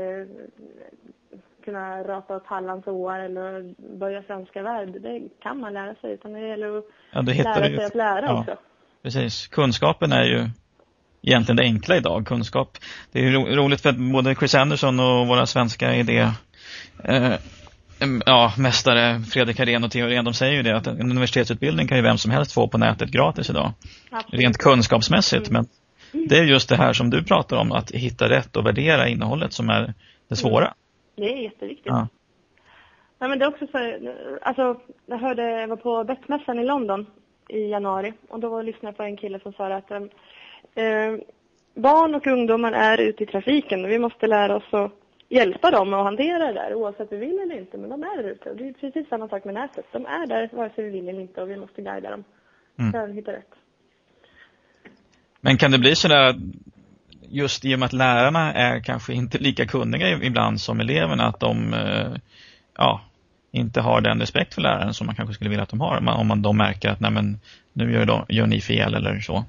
kunna 1.65 2.03
rata 2.03 2.37
åt 2.37 2.47
Hallands 2.47 2.87
åar 2.87 3.19
eller 3.21 3.75
börja 3.99 4.23
svenska 4.23 4.63
verb. 4.63 5.03
Det 5.03 5.23
kan 5.43 5.61
man 5.61 5.73
lära 5.73 5.95
sig, 5.95 6.13
utan 6.13 6.33
det 6.33 6.49
gäller 6.49 6.79
att 6.79 6.85
Ja, 7.13 7.23
det 7.23 7.43
lära 7.45 7.55
sig 7.55 7.73
ju. 7.73 7.83
att 7.83 7.95
lära 7.95 8.27
Ja. 8.27 8.41
också. 8.41 8.57
Precis. 9.03 9.47
Kunskapen 9.47 10.13
är 10.13 10.25
ju 10.25 10.49
egentligen 11.23 11.57
det 11.57 11.63
enkla 11.63 11.97
idag. 11.97 12.27
Kunskap. 12.27 12.79
Det 13.13 13.21
är 13.21 13.31
ro 13.31 13.47
roligt 13.47 13.81
för 13.81 13.89
att 13.91 14.13
både 14.13 14.35
Chris 14.35 14.55
Anderson 14.55 15.01
och 15.01 15.27
våra 15.27 15.47
svenska 15.47 15.95
idé 15.95 16.29
eh, 17.05 17.33
ja, 18.27 18.53
mästare 18.59 19.21
Fredrik 19.21 19.59
Harén 19.59 19.85
och 19.85 19.91
Theo 19.91 20.23
de 20.23 20.35
säger 20.35 20.53
ju 20.53 20.63
det 20.63 20.77
att 20.77 20.87
en 20.87 21.11
universitetsutbildning 21.11 21.89
kan 21.89 21.97
ju 21.97 22.03
vem 22.03 22.19
som 22.19 22.31
helst 22.31 22.53
få 22.53 22.69
på 22.69 22.79
nätet 22.79 23.11
gratis 23.11 23.51
idag. 23.51 23.73
Absolut. 24.11 24.41
Rent 24.41 24.59
kunskapsmässigt. 24.59 25.49
Mm. 25.49 25.67
Men 26.13 26.29
det 26.29 26.39
är 26.39 26.45
just 26.45 26.69
det 26.69 26.77
här 26.77 26.93
som 26.93 27.11
du 27.11 27.25
pratar 27.25 27.57
om, 27.57 27.73
att 27.73 27.91
hitta 27.91 28.29
rätt 28.29 28.57
och 28.57 28.67
värdera 28.67 29.09
innehållet 29.09 29.53
som 29.53 29.71
är 29.71 29.95
det 30.29 30.37
svåra. 30.37 30.75
Det 31.15 31.33
är 31.33 31.37
jätteviktigt. 31.37 31.87
Ja. 31.87 32.09
Nej, 33.19 33.31
men 33.31 33.39
det 33.39 33.45
är 33.45 33.49
också 33.49 33.67
så, 33.67 33.79
alltså, 34.43 34.81
jag 35.07 35.19
hörde, 35.19 35.43
jag 35.61 35.69
var 35.69 35.77
på 35.77 36.05
Bettmässan 36.05 36.59
i 36.59 36.65
London 36.65 37.07
i 37.49 37.69
januari 37.69 38.13
och 38.29 38.41
då 38.41 38.49
var 38.49 38.59
jag 38.59 38.67
lyssnade 38.67 38.97
på 38.97 39.03
en 39.03 39.17
kille 39.17 39.41
som 39.41 39.53
sa 39.53 39.75
att 39.75 39.91
eh, 39.91 40.01
barn 41.75 42.15
och 42.15 42.27
ungdomar 42.27 42.73
är 42.73 43.01
ute 43.01 43.23
i 43.23 43.27
trafiken 43.27 43.85
och 43.85 43.91
vi 43.91 43.99
måste 43.99 44.27
lära 44.27 44.57
oss 44.57 44.75
att 44.75 44.93
hjälpa 45.29 45.71
dem 45.71 45.95
att 45.95 46.05
hantera 46.05 46.47
det 46.47 46.53
där 46.53 46.75
oavsett 46.75 47.13
vi 47.13 47.17
vill 47.17 47.39
eller 47.39 47.59
inte. 47.59 47.79
Men 47.79 47.91
de 47.91 48.03
är 48.03 48.23
där 48.23 48.31
ute 48.31 48.51
och 48.51 48.57
det 48.57 48.69
är 48.69 48.73
precis 48.73 49.09
samma 49.09 49.29
sak 49.29 49.45
med 49.45 49.55
nätet. 49.55 49.87
De 49.93 50.07
är 50.07 50.27
där 50.27 50.51
vare 50.53 50.71
sig 50.75 50.85
vi 50.85 50.91
vill 50.91 51.09
eller 51.09 51.21
inte 51.21 51.43
och 51.43 51.51
vi 51.51 51.57
måste 51.57 51.83
guida 51.83 52.11
dem 52.11 52.25
Mm. 52.79 52.93
för 52.93 52.99
att 52.99 53.15
hitta 53.15 53.33
rätt. 53.33 53.55
Men 55.41 55.57
kan 55.57 55.71
det 55.71 55.79
bli 55.79 55.95
sådär 55.97 56.35
just 57.35 57.65
i 57.65 57.75
och 57.75 57.79
med 57.79 57.87
att 57.87 57.93
lärarna 57.93 58.53
är 58.55 58.81
kanske 58.81 59.13
inte 59.15 59.39
lika 59.39 59.67
kunniga 59.67 60.09
ibland 60.11 60.61
som 60.61 60.81
eleverna 60.81 61.25
att 61.27 61.41
de 61.41 61.75
eh, 61.75 62.13
ja, 62.79 63.01
inte 63.51 63.81
har 63.81 64.01
den 64.01 64.21
respekt 64.21 64.55
för 64.55 64.63
läraren 64.63 64.95
som 64.95 65.07
man 65.07 65.15
kanske 65.17 65.35
skulle 65.35 65.51
vilja 65.51 65.63
att 65.63 65.69
de 65.69 65.81
har 65.81 65.97
om 66.21 66.27
man, 66.29 66.43
då 66.43 66.53
märker 66.53 66.91
att 66.91 67.01
nej 67.01 67.11
men, 67.11 67.39
nu 67.73 67.93
gör, 67.93 68.07
de, 68.07 68.25
gör 68.29 68.47
ni 68.47 68.61
fel 68.61 68.95
eller 68.95 69.21
så. 69.21 69.45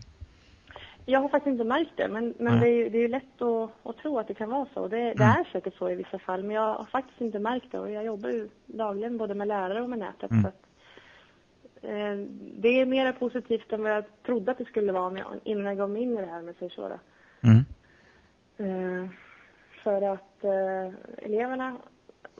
Jag 1.05 1.19
har 1.21 1.29
faktiskt 1.29 1.51
inte 1.51 1.63
märkt 1.63 1.91
det, 1.95 2.07
men, 2.07 2.33
men 2.39 2.59
det, 2.59 2.67
är, 2.67 2.75
ju- 2.75 2.89
det 2.89 2.97
är 2.97 3.01
ju 3.01 3.07
lätt 3.07 3.41
att, 3.41 3.71
att 3.89 3.97
tro 3.97 4.19
att 4.19 4.27
det 4.27 4.33
kan 4.33 4.49
vara 4.49 4.67
så. 4.73 4.87
Det, 4.87 4.97
det 4.97 5.23
Mm. 5.23 5.29
är 5.29 5.43
säkert 5.51 5.77
så 5.77 5.89
i 5.89 5.95
vissa 5.95 6.19
fall, 6.19 6.43
men 6.43 6.55
jag 6.55 6.73
har 6.73 6.85
faktiskt 6.85 7.21
inte 7.21 7.39
märkt 7.39 7.71
det 7.71 7.79
och 7.79 7.91
jag 7.91 8.05
jobbar 8.05 8.29
ju 8.29 8.49
dagligen 8.65 9.17
både 9.17 9.33
med 9.35 9.47
lärare 9.47 9.81
och 9.81 9.89
med 9.89 9.99
nätet. 9.99 10.31
Mm. 10.31 10.43
Så 10.43 10.47
att, 10.47 10.61
eh, 11.81 12.15
det 12.57 12.81
är 12.81 12.85
mer 12.85 13.11
positivt 13.11 13.73
än 13.73 13.83
vad 13.83 13.91
jag 13.91 14.03
trodde 14.25 14.51
att 14.51 14.57
det 14.57 14.65
skulle 14.65 14.91
vara 14.91 15.17
jag, 15.19 15.27
innan 15.43 15.65
jag 15.65 15.77
gav 15.77 15.89
mig 15.89 16.01
in 16.01 16.17
i 16.17 16.21
det 16.21 16.27
här 16.31 16.41
med 16.41 16.55
sig 16.55 16.69
så. 16.69 16.91
Eh, 18.57 19.09
för 19.83 20.01
att 20.01 20.43
eh, 20.43 20.93
eleverna, 21.17 21.77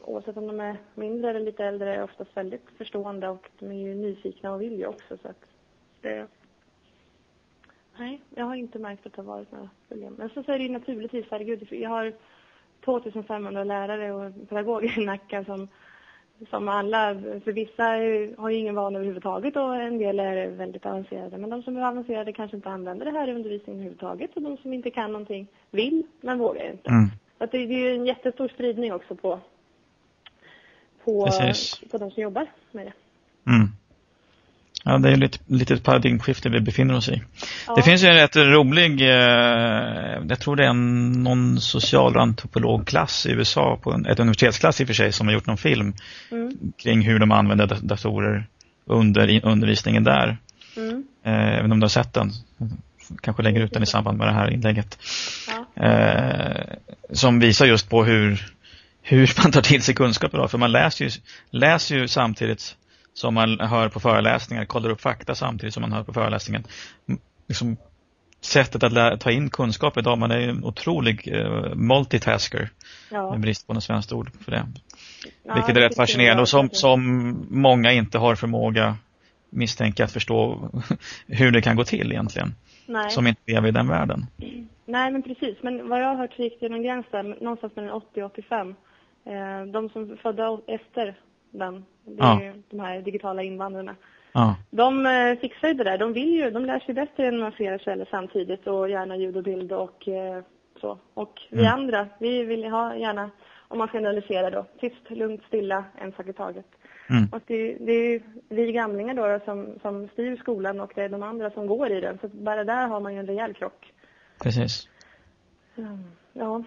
oavsett 0.02 0.38
om 0.38 0.48
de 0.48 0.60
är 0.60 0.78
mindre 0.96 1.30
eller 1.30 1.40
lite 1.40 1.66
äldre, 1.66 1.96
är 1.96 2.04
oftast 2.04 2.38
väldigt 2.38 2.70
förstående 2.78 3.28
och 3.28 3.50
de 3.60 3.72
är 3.72 3.88
ju 3.88 3.96
nyfikna 3.96 4.54
och 4.54 4.62
vill 4.62 4.80
ju 4.80 4.86
också. 4.86 5.18
Så 5.18 5.28
att 5.28 5.46
det, 6.02 6.28
nej, 7.98 8.22
jag 8.36 8.46
har 8.46 8.56
inte 8.56 8.80
märkt 8.80 9.06
att 9.06 9.14
det 9.14 9.22
har 9.22 9.36
varit 9.36 9.52
några 9.52 9.70
problem. 9.88 10.16
Men 10.18 10.30
så, 10.30 10.44
så 10.44 10.52
är 10.52 10.58
det 10.58 10.64
ju 10.64 10.72
naturligtvis, 10.72 11.26
herregud, 11.32 11.68
jag 11.72 11.90
har 11.90 12.14
2500 12.86 13.64
lärare 13.64 14.14
och 14.14 14.50
pedagoger 14.50 15.00
i 15.00 15.06
Nacka 15.06 15.46
som, 15.46 15.68
som 16.50 16.70
alla, 16.70 17.16
för 17.44 17.52
vissa 17.52 17.84
har 18.42 18.50
ju 18.50 18.58
ingen 18.58 18.76
vana 18.76 18.98
överhuvudtaget 18.98 19.56
och 19.56 19.76
en 19.76 19.98
del 19.98 20.20
är 20.20 20.48
väldigt 20.48 20.86
avancerade. 20.86 21.38
Men 21.38 21.50
de 21.50 21.64
som 21.64 21.78
är 21.78 21.82
avancerade 21.82 22.34
kanske 22.34 22.58
inte 22.58 22.70
använder 22.70 23.06
det 23.06 23.12
här 23.12 23.28
i 23.28 23.34
undervisningen 23.34 23.80
överhuvudtaget 23.80 24.36
och 24.36 24.42
de 24.42 24.58
som 24.58 24.74
inte 24.74 24.92
kan 24.92 25.12
någonting 25.12 25.48
vill 25.72 26.04
men 26.22 26.38
vågar 26.38 26.72
inte. 26.72 26.90
Mm. 26.90 27.10
Att 27.38 27.52
det, 27.52 27.66
det 27.66 27.74
är 27.74 27.90
ju 27.90 27.96
en 27.96 28.06
jättestor 28.06 28.48
spridning 28.48 28.94
också 28.94 29.16
på, 29.16 29.40
på, 31.04 31.26
Precis. 31.26 31.92
på 31.92 31.98
de 31.98 32.12
som 32.12 32.24
jobbar 32.24 32.48
med 32.72 32.86
det. 32.86 32.94
Mm. 33.52 33.68
Ja, 34.88 34.98
det 34.98 35.08
är 35.08 35.12
ju 35.12 35.18
lite, 35.18 35.38
lite 35.48 35.74
ett 35.74 35.84
paradigmskifte 35.84 36.50
vi 36.50 36.60
befinner 36.60 36.96
oss 36.96 37.10
i. 37.10 37.22
Ja. 37.68 37.76
Det 37.76 37.82
finns 37.82 38.04
ju 38.04 38.08
en 38.08 38.16
rätt 38.16 38.36
rolig, 38.36 39.02
eh, 39.02 39.08
jag 40.30 40.40
tror 40.40 40.56
det 40.56 40.64
är 40.66 40.70
en, 40.70 41.12
någon 41.12 41.62
socialantropologklass 41.62 43.26
i 43.26 43.32
USA, 43.32 43.80
på 43.84 43.92
en, 43.94 44.06
ett 44.06 44.20
universitetsklass 44.20 44.82
i 44.82 44.84
och 44.84 44.88
för 44.88 44.94
sig, 44.94 45.12
som 45.12 45.28
har 45.28 45.34
gjort 45.34 45.46
någon 45.48 45.58
film 45.58 45.94
Mm, 46.32 46.58
kring 46.84 47.02
hur 47.02 47.20
de 47.20 47.32
använder 47.32 47.68
dat- 47.68 47.82
datorer 47.82 48.46
under 48.86 49.46
undervisningen 49.46 50.04
där. 50.04 50.38
mm, 50.78 51.04
Eh, 51.26 51.58
även 51.60 51.72
om 51.72 51.80
du 51.80 51.84
har 51.84 51.90
sett 51.90 52.14
den. 52.14 52.32
Kanske 53.22 53.44
lägger 53.44 53.62
ut 53.62 53.74
den 53.74 53.84
i 53.84 53.86
samband 53.86 54.18
med 54.18 54.28
det 54.28 54.34
här 54.34 54.52
inlägget. 54.52 54.98
ja, 55.76 55.84
Eh, 55.86 56.62
som 57.14 57.40
visar 57.40 57.66
just 57.66 57.90
på 57.90 58.04
hur, 58.04 58.48
hur 59.02 59.32
man 59.44 59.52
tar 59.52 59.62
till 59.62 59.82
sig 59.82 59.96
kunskap 59.96 60.34
idag. 60.34 60.52
För 60.52 60.58
man 60.58 60.72
läser 60.72 61.06
ju, 61.06 61.12
läser 61.52 61.96
ju 61.96 62.08
samtidigt 62.08 62.76
som 63.16 63.34
man 63.34 63.60
hör 63.60 63.90
på 63.90 64.00
föreläsningar, 64.00 64.66
kollar 64.66 64.90
upp 64.90 65.02
fakta 65.02 65.36
samtidigt 65.36 65.74
som 65.74 65.82
man 65.82 65.92
hör 65.92 66.04
på 66.04 66.14
föreläsningen. 66.14 66.64
Liksom, 67.48 67.78
sättet 68.42 68.84
att 68.84 68.94
lära, 68.94 69.18
ta 69.18 69.32
in 69.32 69.50
kunskap 69.50 69.98
idag, 69.98 70.18
man 70.18 70.32
är 70.32 70.40
ju 70.40 70.50
en 70.50 70.64
otrolig 70.64 71.28
eh, 71.34 71.76
multitasker. 71.76 72.70
ja. 73.12 73.32
Med 73.32 73.40
brist 73.40 73.68
på 73.68 73.74
något 73.74 73.84
svenskt 73.84 74.14
ord 74.14 74.32
för 74.42 74.52
det. 74.52 74.66
Ja, 75.44 75.54
Vilket 75.54 75.78
är 75.78 75.82
rätt 75.82 75.96
fascinerande 75.96 76.42
och 76.42 76.50
som, 76.50 76.70
som 76.70 77.02
många 77.50 77.92
inte 77.92 78.18
har 78.18 78.36
förmåga 78.36 78.96
misstänka 79.50 80.04
att 80.04 80.12
förstå 80.12 80.70
hur 81.28 81.52
det 81.52 81.62
kan 81.62 81.76
gå 81.76 81.84
till 81.84 82.12
egentligen. 82.12 82.56
Nej. 82.86 83.10
Som 83.10 83.28
inte 83.28 83.42
lever 83.46 83.68
i 83.68 83.72
den 83.72 83.88
världen. 83.88 84.26
Nej, 84.86 85.12
men 85.12 85.24
precis. 85.24 85.58
Men 85.62 85.90
vad 85.90 86.02
jag 86.02 86.08
har 86.08 86.16
hört 86.16 86.34
så 86.34 86.42
gick 86.42 86.60
det 86.60 86.70
någon 86.70 86.84
gräns 86.84 87.06
där, 87.12 87.24
någonstans 87.24 87.76
mellan 87.76 87.92
80 87.92 88.24
och 88.24 88.32
85. 88.32 88.76
Eh, 89.26 89.72
de 89.74 89.90
som 89.90 90.18
födda 90.22 90.60
efter 90.68 91.16
den, 91.58 91.86
det 92.06 92.24
är 92.24 92.28
Ja. 92.28 92.44
ju 92.44 92.62
de 92.70 92.80
här 92.80 93.02
digitala 93.02 93.44
invandrarna. 93.44 93.96
Ja, 94.32 94.56
De 94.70 95.06
eh, 95.06 95.40
fixar 95.40 95.68
ju 95.68 95.74
det 95.74 95.84
där. 95.84 95.98
De 95.98 96.14
vill 96.14 96.34
ju, 96.36 96.50
de 96.52 96.66
lär 96.66 96.80
sig 96.80 96.94
bättre 96.96 97.28
än 97.28 97.44
att 97.44 97.56
flera 97.56 97.80
källor 97.80 98.08
samtidigt 98.12 98.68
och 98.68 98.90
gärna 98.90 99.18
ljud 99.18 99.38
och 99.38 99.44
bild 99.44 99.72
och 99.72 100.08
eh, 100.08 100.44
så. 100.82 100.98
Och 101.14 101.42
vi 101.50 101.60
Mm. 101.66 101.74
andra, 101.74 102.08
vi 102.20 102.44
vill 102.44 102.66
ha 102.66 102.96
gärna, 102.96 103.30
om 103.68 103.78
man 103.78 103.88
generaliserar 103.88 104.52
då, 104.52 104.66
tyst, 104.80 105.10
lugnt, 105.10 105.44
stilla, 105.48 105.84
en 106.02 106.12
sak 106.12 106.28
i 106.28 106.34
taget. 106.34 106.66
mm. 107.10 107.28
Och 107.32 107.42
det, 107.48 107.78
det 107.80 107.92
är 107.92 108.10
ju 108.10 108.22
vi 108.50 108.72
gamlingar 108.72 109.14
då, 109.14 109.28
då 109.28 109.40
som, 109.46 109.80
som 109.82 110.08
styr 110.08 110.36
skolan 110.38 110.80
och 110.80 110.92
det 110.96 111.02
är 111.02 111.10
de 111.10 111.24
andra 111.24 111.50
som 111.52 111.68
går 111.68 111.92
i 111.92 112.02
den. 112.02 112.18
Så 112.22 112.28
bara 112.28 112.64
där 112.64 112.88
har 112.88 113.00
man 113.00 113.14
ju 113.14 113.20
en 113.20 113.28
rejäl 113.28 113.54
krock. 113.54 113.94
precis. 114.44 114.90
Mm, 115.78 116.04
Ja, 116.34 116.64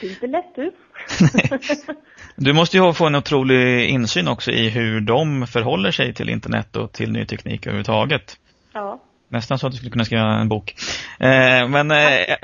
det 0.00 0.06
är 0.06 0.10
inte 0.10 0.26
lätt 0.26 0.54
du. 0.54 0.72
Du 2.36 2.52
måste 2.52 2.76
ju 2.76 2.92
få 2.92 3.06
en 3.06 3.14
otrolig 3.14 3.88
insyn 3.88 4.28
också 4.28 4.50
i 4.50 4.68
hur 4.68 5.00
de 5.00 5.46
förhåller 5.46 5.90
sig 5.90 6.14
till 6.14 6.28
internet 6.28 6.76
och 6.76 6.92
till 6.92 7.12
ny 7.12 7.24
teknik 7.24 7.66
överhuvudtaget. 7.66 8.36
ja. 8.72 9.00
Nästan 9.30 9.58
så 9.58 9.66
att 9.66 9.72
du 9.72 9.76
skulle 9.76 9.90
kunna 9.90 10.04
skriva 10.04 10.22
en 10.40 10.48
bok. 10.48 10.74
Eh, 11.20 11.68
men 11.68 11.90
eh, 11.90 12.36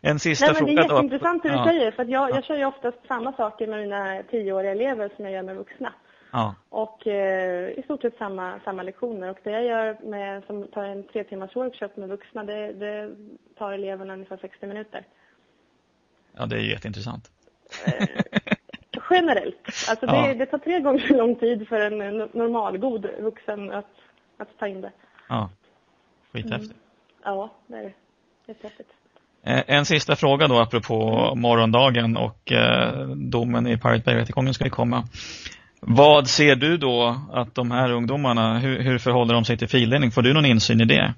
en 0.00 0.18
sista 0.18 0.46
Nej, 0.46 0.54
men 0.54 0.64
det 0.66 0.72
fråga 0.72 0.84
är 0.84 0.88
då. 0.88 0.94
jätteintressant 0.94 1.42
det 1.42 1.48
du 1.48 1.54
Ja. 1.54 1.64
säger. 1.68 1.90
För 1.90 2.04
jag, 2.04 2.30
jag 2.30 2.44
kör 2.44 2.56
ju 2.56 2.64
oftast 2.64 2.98
samma 3.08 3.32
saker 3.32 3.66
med 3.66 3.78
mina 3.80 4.22
tioåriga 4.30 4.72
elever 4.72 5.10
som 5.16 5.24
jag 5.24 5.34
gör 5.34 5.42
med 5.42 5.56
vuxna. 5.56 5.92
Ja, 6.32 6.54
Och 6.68 7.06
eh, 7.06 7.68
i 7.78 7.82
stort 7.84 8.02
sett 8.02 8.16
samma, 8.18 8.60
samma 8.64 8.82
lektioner. 8.82 9.30
Och 9.30 9.38
det 9.44 9.50
jag 9.50 9.64
gör 9.64 10.10
med, 10.10 10.44
som 10.46 10.66
tar 10.66 10.84
en 10.84 11.04
tre 11.12 11.24
timmars 11.24 11.56
workshop 11.56 11.88
med 11.96 12.08
vuxna, 12.08 12.44
det, 12.44 12.72
det 12.72 13.10
tar 13.58 13.72
eleverna 13.72 14.12
ungefär 14.12 14.36
60 14.36 14.66
minuter. 14.66 15.04
Ja, 16.36 16.46
det 16.46 16.56
är 16.56 16.60
ju 16.60 16.70
jätteintressant. 16.70 17.30
Generellt. 19.10 19.56
Alltså 19.90 20.06
det, 20.06 20.16
Ja. 20.16 20.34
det 20.34 20.46
tar 20.46 20.58
tre 20.58 20.80
gånger 20.80 21.06
så 21.08 21.14
lång 21.16 21.36
tid 21.36 21.68
för 21.68 21.80
en 21.80 22.20
eh, 22.20 22.26
normalgod 22.32 23.06
vuxen 23.20 23.72
att, 23.72 23.86
att 24.38 24.58
ta 24.58 24.66
in 24.66 24.80
det. 24.80 24.92
Ja, 25.28 25.50
skithäftigt. 26.32 26.74
Ja, 27.24 27.50
det 27.66 27.76
är 27.76 27.82
det. 27.82 27.92
Jättehäftigt. 28.46 28.90
Eh, 29.42 29.62
en 29.66 29.84
sista 29.84 30.16
fråga 30.16 30.48
då 30.48 30.58
apropå 30.58 31.32
morgondagen 31.36 32.16
och 32.16 32.52
eh, 32.52 33.06
domen 33.08 33.66
i 33.66 33.78
Pirate 33.78 34.02
Bay-rättegången 34.04 34.54
ska 34.54 34.70
komma. 34.70 35.04
Vad 35.80 36.28
ser 36.28 36.56
du 36.56 36.76
då 36.76 37.16
att 37.32 37.54
de 37.54 37.70
här 37.70 37.92
ungdomarna, 37.92 38.58
hur, 38.58 38.82
hur 38.82 38.98
förhåller 38.98 39.34
de 39.34 39.44
sig 39.44 39.58
till 39.58 39.68
fildelning? 39.68 40.10
Får 40.10 40.22
du 40.22 40.32
någon 40.34 40.46
insyn 40.46 40.80
i 40.80 40.84
det? 40.84 41.14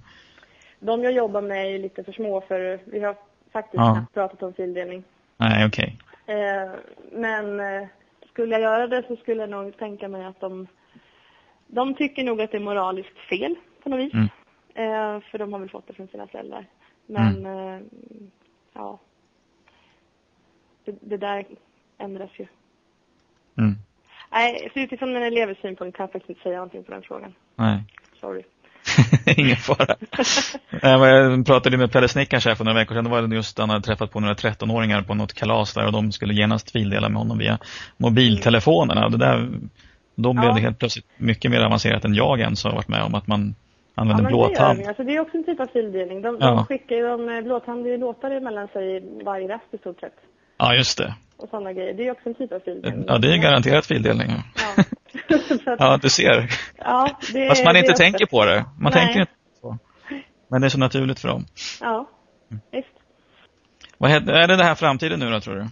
De 0.81 1.03
jag 1.05 1.13
jobbar 1.13 1.43
med 1.43 1.75
är 1.75 1.79
lite 1.79 2.05
för 2.05 2.13
små 2.13 2.41
för 2.41 2.81
vi 2.85 3.01
har 3.01 3.17
faktiskt 3.53 3.75
Ja. 3.75 3.93
knappt 3.95 4.15
pratat 4.15 4.43
om 4.43 4.55
fildelning. 4.55 5.05
Nej, 5.37 5.67
okej. 5.67 5.99
Eh, 6.27 6.71
men 7.13 7.61
eh, 7.61 7.89
skulle 8.31 8.53
jag 8.53 8.63
göra 8.63 8.87
det 8.87 9.05
så 9.09 9.17
skulle 9.17 9.41
jag 9.41 9.51
nog 9.51 9.77
tänka 9.77 10.09
mig 10.09 10.25
att 10.25 10.41
de, 10.41 10.67
de 11.67 11.95
tycker 11.95 12.25
nog 12.25 12.41
att 12.41 12.51
det 12.51 12.57
är 12.57 12.61
moraliskt 12.61 13.19
fel 13.19 13.57
på 13.83 13.89
något 13.89 14.01
vis. 14.01 14.15
Mm. 14.15 14.29
Eh, 14.75 15.21
för 15.31 15.39
de 15.39 15.53
har 15.53 15.61
väl 15.61 15.71
fått 15.71 15.87
det 15.87 15.93
från 15.93 16.09
sina 16.09 16.27
föräldrar. 16.27 16.67
Men 17.07 17.47
eh, 17.47 17.81
ja, 18.73 18.99
det, 20.85 20.97
det 21.01 21.17
där 21.17 21.47
ändras 21.99 22.31
ju. 22.37 22.47
Mm. 23.59 23.75
Nej, 24.31 24.71
så 24.75 24.81
utifrån 24.81 25.17
en 25.17 25.23
elevs 25.23 25.59
synpunkt 25.59 25.97
kan 25.97 26.05
jag 26.05 26.13
faktiskt 26.13 26.31
inte 26.31 26.43
säga 26.43 26.57
någonting 26.57 26.85
på 26.85 26.93
den 26.93 27.03
frågan. 27.03 27.35
Nej. 27.55 27.85
Sorry. 28.21 28.43
Ingen 29.37 29.57
fara. 29.57 29.95
Jag 30.83 31.47
pratade 31.47 31.77
med 31.77 31.93
Pelle 31.93 32.09
Snickars 32.09 32.47
här 32.47 32.55
för 32.55 32.65
några 32.65 32.79
veckor 32.79 32.95
sedan. 32.95 33.05
Det 33.05 33.11
var 33.11 33.35
just 33.35 33.59
han 33.59 33.71
hade 33.71 33.85
träffat 33.85 34.11
på 34.11 34.21
några 34.21 34.35
13-åringar 34.35 35.03
på 35.03 35.15
något 35.15 35.33
kalas 35.33 35.75
där 35.75 35.87
och 35.87 35.93
de 35.93 36.13
skulle 36.13 36.35
genast 36.35 36.71
fildela 36.71 37.09
med 37.09 37.19
honom 37.19 37.39
via 37.39 37.59
mobiltelefonerna. 37.97 39.09
Det 39.09 39.17
där, 39.19 39.49
då 40.15 40.33
blev 40.33 40.45
Ja. 40.45 40.55
det 40.55 40.61
helt 40.61 40.79
plötsligt 40.79 41.07
mycket 41.17 41.51
mer 41.51 41.61
avancerat 41.61 42.05
än 42.05 42.15
jag 42.15 42.41
ens 42.41 42.65
har 42.65 42.73
varit 42.73 42.89
med 42.89 43.03
om 43.03 43.15
att 43.15 43.27
man 43.27 43.55
Ja, 43.95 44.03
använder 44.03 44.25
det 44.25 44.31
gör 44.31 44.37
blåtand. 44.49 44.79
de. 44.79 44.89
Alltså, 44.89 45.03
det 45.05 45.17
är 45.17 45.21
också 45.21 45.37
en 45.37 45.45
typ 45.45 45.61
av 45.61 45.67
fildelning. 45.67 46.23
De, 46.23 46.37
Ja. 46.41 46.47
de 46.51 46.67
skickar 46.67 46.97
ju 46.97 47.03
de 47.03 47.29
eh, 47.29 47.41
blåtandiga 47.43 47.97
låtar 47.97 48.31
emellan 48.31 48.69
sig 48.69 49.03
varje 49.25 49.49
rast 49.49 49.65
i 49.75 49.79
stort 49.79 50.01
sett. 50.01 50.15
Ja, 50.59 50.75
just 50.75 50.99
det. 50.99 51.15
Och 51.37 51.49
sådana 51.49 51.73
grejer. 51.73 51.95
Det 51.95 52.07
är 52.07 52.11
också 52.13 52.29
en 52.29 52.35
typ 52.35 52.53
av 52.53 52.61
fildelning. 52.61 53.05
Ja, 53.09 53.19
det 53.19 53.29
är 53.35 53.37
garanterat 53.37 53.87
fildelning. 53.87 54.29
ja. 54.31 54.85
Ja. 55.49 55.73
Att, 55.73 55.81
Ja, 55.81 55.99
du 56.03 56.09
ser. 56.11 56.49
ja, 56.79 57.19
det, 57.33 57.49
Fast 57.49 57.65
man 57.65 57.77
inte 57.77 57.93
tänker 57.93 58.27
på 58.27 58.45
det. 58.45 58.65
Man 58.81 58.93
Nej. 58.95 59.05
tänker 59.05 59.21
inte 59.21 59.33
så. 59.61 59.79
Men 60.49 60.61
det 60.61 60.67
är 60.67 60.69
så 60.69 60.79
naturligt 60.79 61.21
för 61.21 61.29
dem. 61.29 61.45
Ja, 61.81 62.09
visst. 62.71 62.89
Vad 63.99 64.11
är 64.11 64.21
det 64.49 64.57
det 64.57 64.65
här 64.65 64.75
framtiden 64.75 65.21
nu 65.21 65.31
då, 65.31 65.41
tror 65.41 65.55
du? 65.55 65.67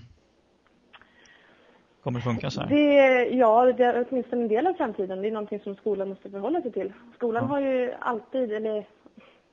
Kommer 2.03 2.18
det 2.18 2.25
funka 2.25 2.51
så 2.51 2.61
här? 2.61 2.68
Det, 2.68 3.25
ja, 3.37 3.73
det 3.73 3.85
är 3.85 4.07
åtminstone 4.11 4.42
en 4.42 4.49
del 4.49 4.66
av 4.66 4.75
framtiden. 4.75 5.23
Det 5.23 5.29
är 5.29 5.33
någonting 5.33 5.61
som 5.61 5.75
skolan 5.75 6.09
måste 6.09 6.31
förhålla 6.31 6.61
sig 6.62 6.73
till. 6.73 6.92
Skolan 7.16 7.44
har 7.49 7.61
ju 7.61 7.92
alltid, 8.01 8.53
eller 8.53 8.87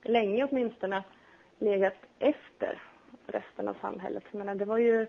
länge 0.05 0.43
åtminstone, 0.51 1.03
legat 1.59 1.93
efter 2.19 2.81
resten 3.27 3.67
av 3.67 3.75
samhället. 3.81 4.23
Menar, 4.33 4.55
det 4.55 4.65
var 4.65 4.77
ju, 4.77 5.07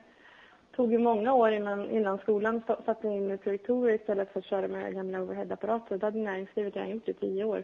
tog 0.79 0.93
ju 0.93 0.99
många 0.99 1.33
år 1.33 1.51
innan, 1.53 1.91
innan 1.91 2.19
skolan 2.19 2.63
satte 2.87 3.09
in 3.09 3.39
projektorer 3.39 3.95
istället 3.95 4.33
för 4.33 4.41
att 4.41 4.47
köra 4.47 4.69
med 4.69 4.95
gamla 4.95 5.23
overheadapparater. 5.23 5.99
Det 5.99 6.07
hade 6.07 6.19
näringslivet 6.19 6.77
redan 6.77 6.91
gjort 6.91 7.09
i 7.09 7.15
tio 7.15 7.45
år. 7.45 7.63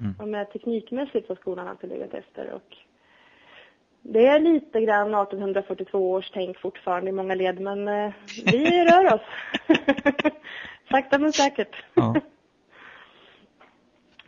Mm. 0.00 0.14
Och 0.18 0.28
med 0.28 0.52
teknikmässigt 0.52 1.28
har 1.28 1.36
skolan 1.36 1.68
alltid 1.68 1.90
legat 1.90 2.14
efter. 2.14 2.52
Och 2.52 2.76
det 4.02 4.26
är 4.26 4.40
lite 4.40 4.80
grann 4.80 5.14
1842 5.14 6.10
års 6.10 6.30
tänk 6.30 6.58
fortfarande 6.58 7.10
i 7.10 7.12
många 7.12 7.34
led, 7.34 7.60
men 7.60 7.88
eh, 7.88 8.12
vi 8.44 8.84
rör 8.90 9.14
oss. 9.14 9.26
Sakta 10.90 11.18
men 11.18 11.32
säkert. 11.32 11.76
Ja. 11.94 12.14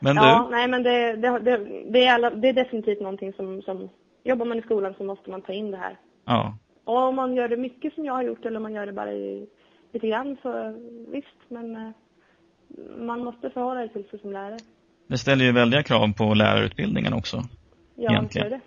Men 0.00 0.16
du, 0.16 0.22
Ja, 0.22 0.48
nej 0.50 0.68
men 0.68 0.82
det, 0.82 1.16
det, 1.16 1.38
det, 1.38 1.56
det, 1.90 2.04
är 2.04 2.14
alla, 2.14 2.30
är 2.48 2.52
definitivt 2.52 3.00
någonting 3.00 3.32
som, 3.32 3.62
som, 3.62 3.88
jobbar 4.24 4.46
man 4.46 4.58
i 4.58 4.62
skolan 4.62 4.94
så 4.98 5.04
måste 5.04 5.30
man 5.30 5.42
ta 5.42 5.52
in 5.52 5.70
det 5.70 5.76
här. 5.76 5.96
ja. 6.24 6.58
Och 6.88 7.08
om 7.08 7.16
man 7.16 7.34
gör 7.34 7.48
det 7.48 7.56
mycket 7.56 7.94
som 7.94 8.04
jag 8.04 8.12
har 8.12 8.22
gjort 8.22 8.44
eller 8.44 8.56
om 8.56 8.62
man 8.62 8.72
gör 8.72 8.86
det 8.86 8.92
bara 8.92 9.12
i, 9.12 9.46
lite 9.92 10.08
grann 10.08 10.36
så 10.42 10.74
visst, 11.12 11.38
men 11.48 11.76
eh, 11.76 11.90
man 12.98 13.24
måste 13.24 13.50
förhålla 13.50 13.80
sig 13.80 13.88
till 13.88 14.10
sig 14.10 14.18
som 14.18 14.32
lärare. 14.32 14.58
det 15.06 15.18
ställer 15.18 15.44
ju 15.44 15.52
väldiga 15.52 15.82
krav 15.82 16.12
på 16.12 16.34
lärarutbildningen 16.34 17.12
också. 17.12 17.42
Ja, 17.96 18.10
Egentligen. 18.10 18.50
det. 18.50 18.60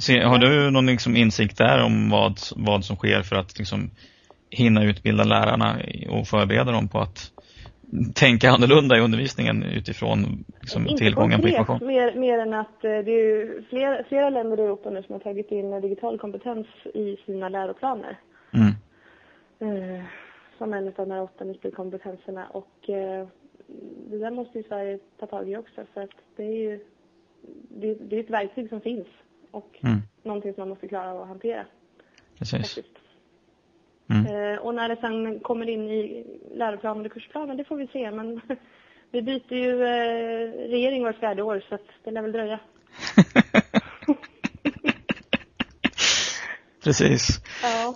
Se, 0.00 0.22
har 0.22 0.38
du 0.38 0.70
någon 0.70 0.86
liksom 0.86 1.16
insikt 1.16 1.58
där 1.58 1.84
om 1.84 2.10
vad, 2.10 2.38
vad 2.56 2.84
som 2.84 2.96
sker 2.96 3.22
för 3.22 3.36
att 3.36 3.58
liksom 3.58 3.90
hinna 4.50 4.84
utbilda 4.84 5.24
lärarna 5.24 5.76
och 6.08 6.26
förbereda 6.26 6.72
dem 6.72 6.88
på 6.88 6.98
att 6.98 7.32
tänka 8.14 8.50
annorlunda 8.50 8.96
i 8.96 9.00
undervisningen 9.00 9.62
utifrån 9.62 10.44
liksom, 10.60 10.86
Inte 10.86 11.04
tillgången 11.04 11.40
på 11.40 11.42
konkret, 11.42 11.58
information? 11.58 11.88
Mer, 11.88 12.14
mer 12.14 12.38
än 12.38 12.54
att 12.54 12.84
eh, 12.84 12.90
det 12.90 13.12
är 13.12 13.62
flera, 13.68 14.04
flera 14.04 14.30
länder 14.30 14.60
i 14.60 14.62
Europa 14.62 14.90
nu 14.90 15.02
som 15.02 15.12
har 15.12 15.20
tagit 15.20 15.50
in 15.50 15.80
digital 15.80 16.18
kompetens 16.18 16.66
i 16.94 17.16
sina 17.26 17.48
läroplaner. 17.48 18.18
Mm. 18.52 18.72
Eh, 19.58 20.04
som 20.58 20.74
en 20.74 20.86
av 20.86 20.94
de 20.96 21.10
här 21.10 21.22
åtta 21.22 21.44
nyckelkompetenserna. 21.44 22.46
Och 22.46 22.90
eh, 22.90 23.26
det 24.10 24.18
där 24.18 24.30
måste 24.30 24.58
ju 24.58 24.64
Sverige 24.64 24.98
ta 25.18 25.26
tag 25.26 25.50
i 25.50 25.56
också. 25.56 25.84
För 25.94 26.00
att 26.00 26.10
det 26.36 26.42
är 26.42 26.70
ju 26.70 26.80
det, 27.68 27.94
det 27.94 28.16
är 28.16 28.20
ett 28.20 28.30
verktyg 28.30 28.68
som 28.68 28.80
finns. 28.80 29.06
Och 29.50 29.78
Mm. 29.82 29.98
någonting 30.22 30.54
som 30.54 30.60
man 30.60 30.68
måste 30.68 30.88
klara 30.88 31.12
av 31.12 31.22
att 31.22 31.28
hantera. 31.28 31.66
Precis. 32.38 32.74
Faktiskt. 32.74 33.07
Mm. 34.10 34.26
Eh, 34.26 34.58
och 34.58 34.74
när 34.74 34.88
det 34.88 34.96
sen 35.00 35.40
kommer 35.40 35.68
in 35.68 35.90
i 35.90 36.24
läroplanen 36.54 37.06
och 37.06 37.12
kursplanen, 37.12 37.56
det 37.56 37.64
får 37.64 37.76
vi 37.76 37.86
se. 37.86 38.10
Men 38.10 38.40
vi 39.12 39.22
byter 39.22 39.52
ju 39.52 39.82
eh, 39.82 40.68
regering 40.70 41.04
vart 41.04 41.18
fjärde 41.18 41.42
år 41.42 41.62
så 41.68 41.78
det 42.04 42.10
lär 42.10 42.22
väl 42.22 42.32
dröja. 42.32 42.60
Precis. 46.84 47.40
Ja. 47.62 47.94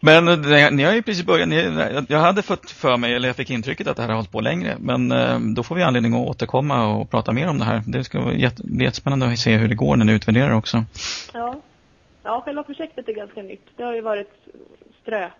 Men 0.00 0.28
eh, 0.28 0.70
ni 0.70 0.82
har 0.82 0.92
ju 0.92 1.02
precis 1.02 1.24
börjat. 1.24 1.48
Ni, 1.48 1.80
jag 2.08 2.18
hade 2.18 2.42
fått 2.42 2.70
för 2.70 2.96
mig, 2.96 3.14
eller 3.14 3.28
jag 3.28 3.36
fick 3.36 3.50
intrycket 3.50 3.86
att 3.86 3.96
det 3.96 4.02
här 4.02 4.08
har 4.08 4.16
hållit 4.16 4.32
på 4.32 4.40
längre. 4.40 4.76
Men 4.80 5.08
då 5.54 5.62
får 5.62 5.74
vi 5.74 5.82
anledning 5.82 6.14
att 6.14 6.28
återkomma 6.28 6.86
och 6.86 7.10
prata 7.10 7.32
mer 7.32 7.48
om 7.48 7.58
det 7.58 7.64
här. 7.64 7.82
Det 7.86 8.04
ska 8.04 8.20
bli 8.20 8.50
jättespännande 8.84 9.26
att 9.26 9.38
se 9.38 9.56
hur 9.56 9.68
det 9.68 9.74
går 9.74 9.96
när 9.96 10.04
ni 10.04 10.12
utvärderar 10.12 10.54
också. 10.54 10.84
Ja. 11.32 11.60
Ja, 12.24 12.42
själva 12.44 12.62
projektet 12.62 13.08
är 13.08 13.12
ganska 13.12 13.42
nytt. 13.42 13.66
Det 13.76 13.82
har 13.82 13.94
ju 13.94 14.00
varit 14.00 14.30
strö, 15.02 15.30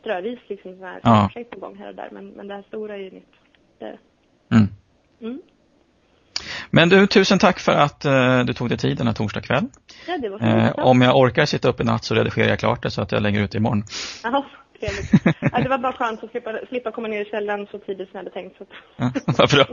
strövis 0.00 0.38
liksom 0.48 0.72
sådana 0.74 0.92
här 0.92 1.00
Ja. 1.04 1.30
projekt 1.32 1.50
på 1.50 1.60
gång 1.60 1.76
här 1.78 1.88
och 1.88 1.94
där. 1.94 2.08
Men, 2.12 2.28
men 2.28 2.48
det 2.48 2.54
här 2.54 2.62
stora 2.68 2.94
är 2.94 2.98
ju 2.98 3.10
nytt. 3.10 3.32
Det. 3.78 3.98
Mm. 4.52 4.68
Mm. 5.20 5.42
Men 6.70 6.88
du, 6.88 7.06
tusen 7.06 7.38
tack 7.38 7.58
för 7.60 7.72
att 7.72 8.04
eh, 8.04 8.44
du 8.44 8.52
tog 8.52 8.68
dig 8.68 8.78
tid 8.78 8.96
den 8.98 9.06
här 9.06 9.14
torsdag 9.14 9.40
kväll. 9.40 9.64
Ja, 10.06 10.18
det 10.18 10.28
var 10.28 10.40
Eh, 10.42 10.72
om 10.78 11.02
jag 11.02 11.16
orkar 11.16 11.46
sitta 11.46 11.68
upp 11.68 11.80
i 11.80 11.84
natt 11.84 12.04
så 12.04 12.14
redigerar 12.14 12.48
jag 12.48 12.58
klart 12.58 12.82
det 12.82 12.90
så 12.90 13.02
att 13.02 13.12
jag 13.12 13.22
lägger 13.22 13.40
ut 13.42 13.50
det 13.50 13.58
imorgon. 13.58 13.84
Ja, 14.22 14.44
trevligt. 14.80 15.36
Ja, 15.52 15.60
det 15.62 15.68
var 15.68 15.78
bara 15.78 15.92
skönt 15.92 16.24
att 16.24 16.30
slippa, 16.30 16.58
slippa 16.68 16.92
komma 16.92 17.08
ner 17.08 17.20
i 17.20 17.24
källaren 17.30 17.66
så 17.70 17.78
tidigt 17.78 18.10
som 18.10 18.18
jag 18.18 18.24
hade 18.24 18.30
tänkt. 18.30 18.56
Så 18.58 18.62
att 18.62 18.68
Ja, 18.96 19.10
Vad 19.38 19.50
bra. 19.50 19.66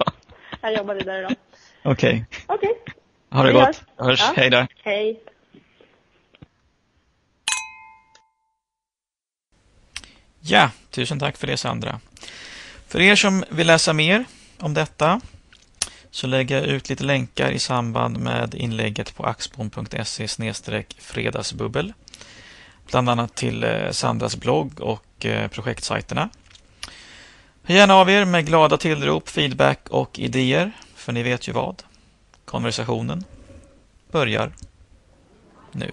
jag 0.61 0.73
jobbar 0.77 0.95
vidare 0.95 1.19
idag. 1.19 1.35
Okej, 1.83 2.25
Okej, 2.47 2.71
ha 3.31 3.43
det 3.43 3.53
gott. 3.53 3.83
hörs. 3.97 4.19
Ja. 4.21 4.33
Hej 4.35 4.49
då. 4.49 4.67
hej. 4.83 5.21
Ja, 10.41 10.71
tusen 10.91 11.19
tack 11.19 11.37
för 11.37 11.47
det 11.47 11.57
Sandra. 11.57 11.99
För 12.87 13.01
er 13.01 13.15
som 13.15 13.43
vill 13.49 13.67
läsa 13.67 13.93
mer 13.93 14.25
om 14.59 14.73
detta 14.73 15.21
så 16.11 16.27
lägger 16.27 16.55
jag 16.55 16.65
ut 16.65 16.89
lite 16.89 17.03
länkar 17.03 17.51
i 17.51 17.59
samband 17.59 18.17
med 18.17 18.55
inlägget 18.55 19.15
på 19.15 19.23
axbom.se 19.23 20.27
fredagsbubbel. 20.99 21.93
Bland 22.91 23.09
annat 23.09 23.35
till 23.35 23.63
eh, 23.63 23.91
Sandras 23.91 24.35
blogg 24.35 24.81
och 24.81 25.25
eh, 25.25 25.47
projektsajterna. 25.47 26.29
Hör 27.63 27.75
gärna 27.75 27.95
av 27.95 28.09
er 28.09 28.25
med 28.25 28.45
glada 28.45 28.77
tillrop, 28.77 29.29
feedback 29.29 29.89
och 29.89 30.19
idéer, 30.19 30.71
för 30.95 31.11
ni 31.11 31.23
vet 31.23 31.47
ju 31.47 31.51
vad. 31.51 31.83
Konversationen 32.45 33.23
börjar 34.11 34.51
nu. 35.71 35.91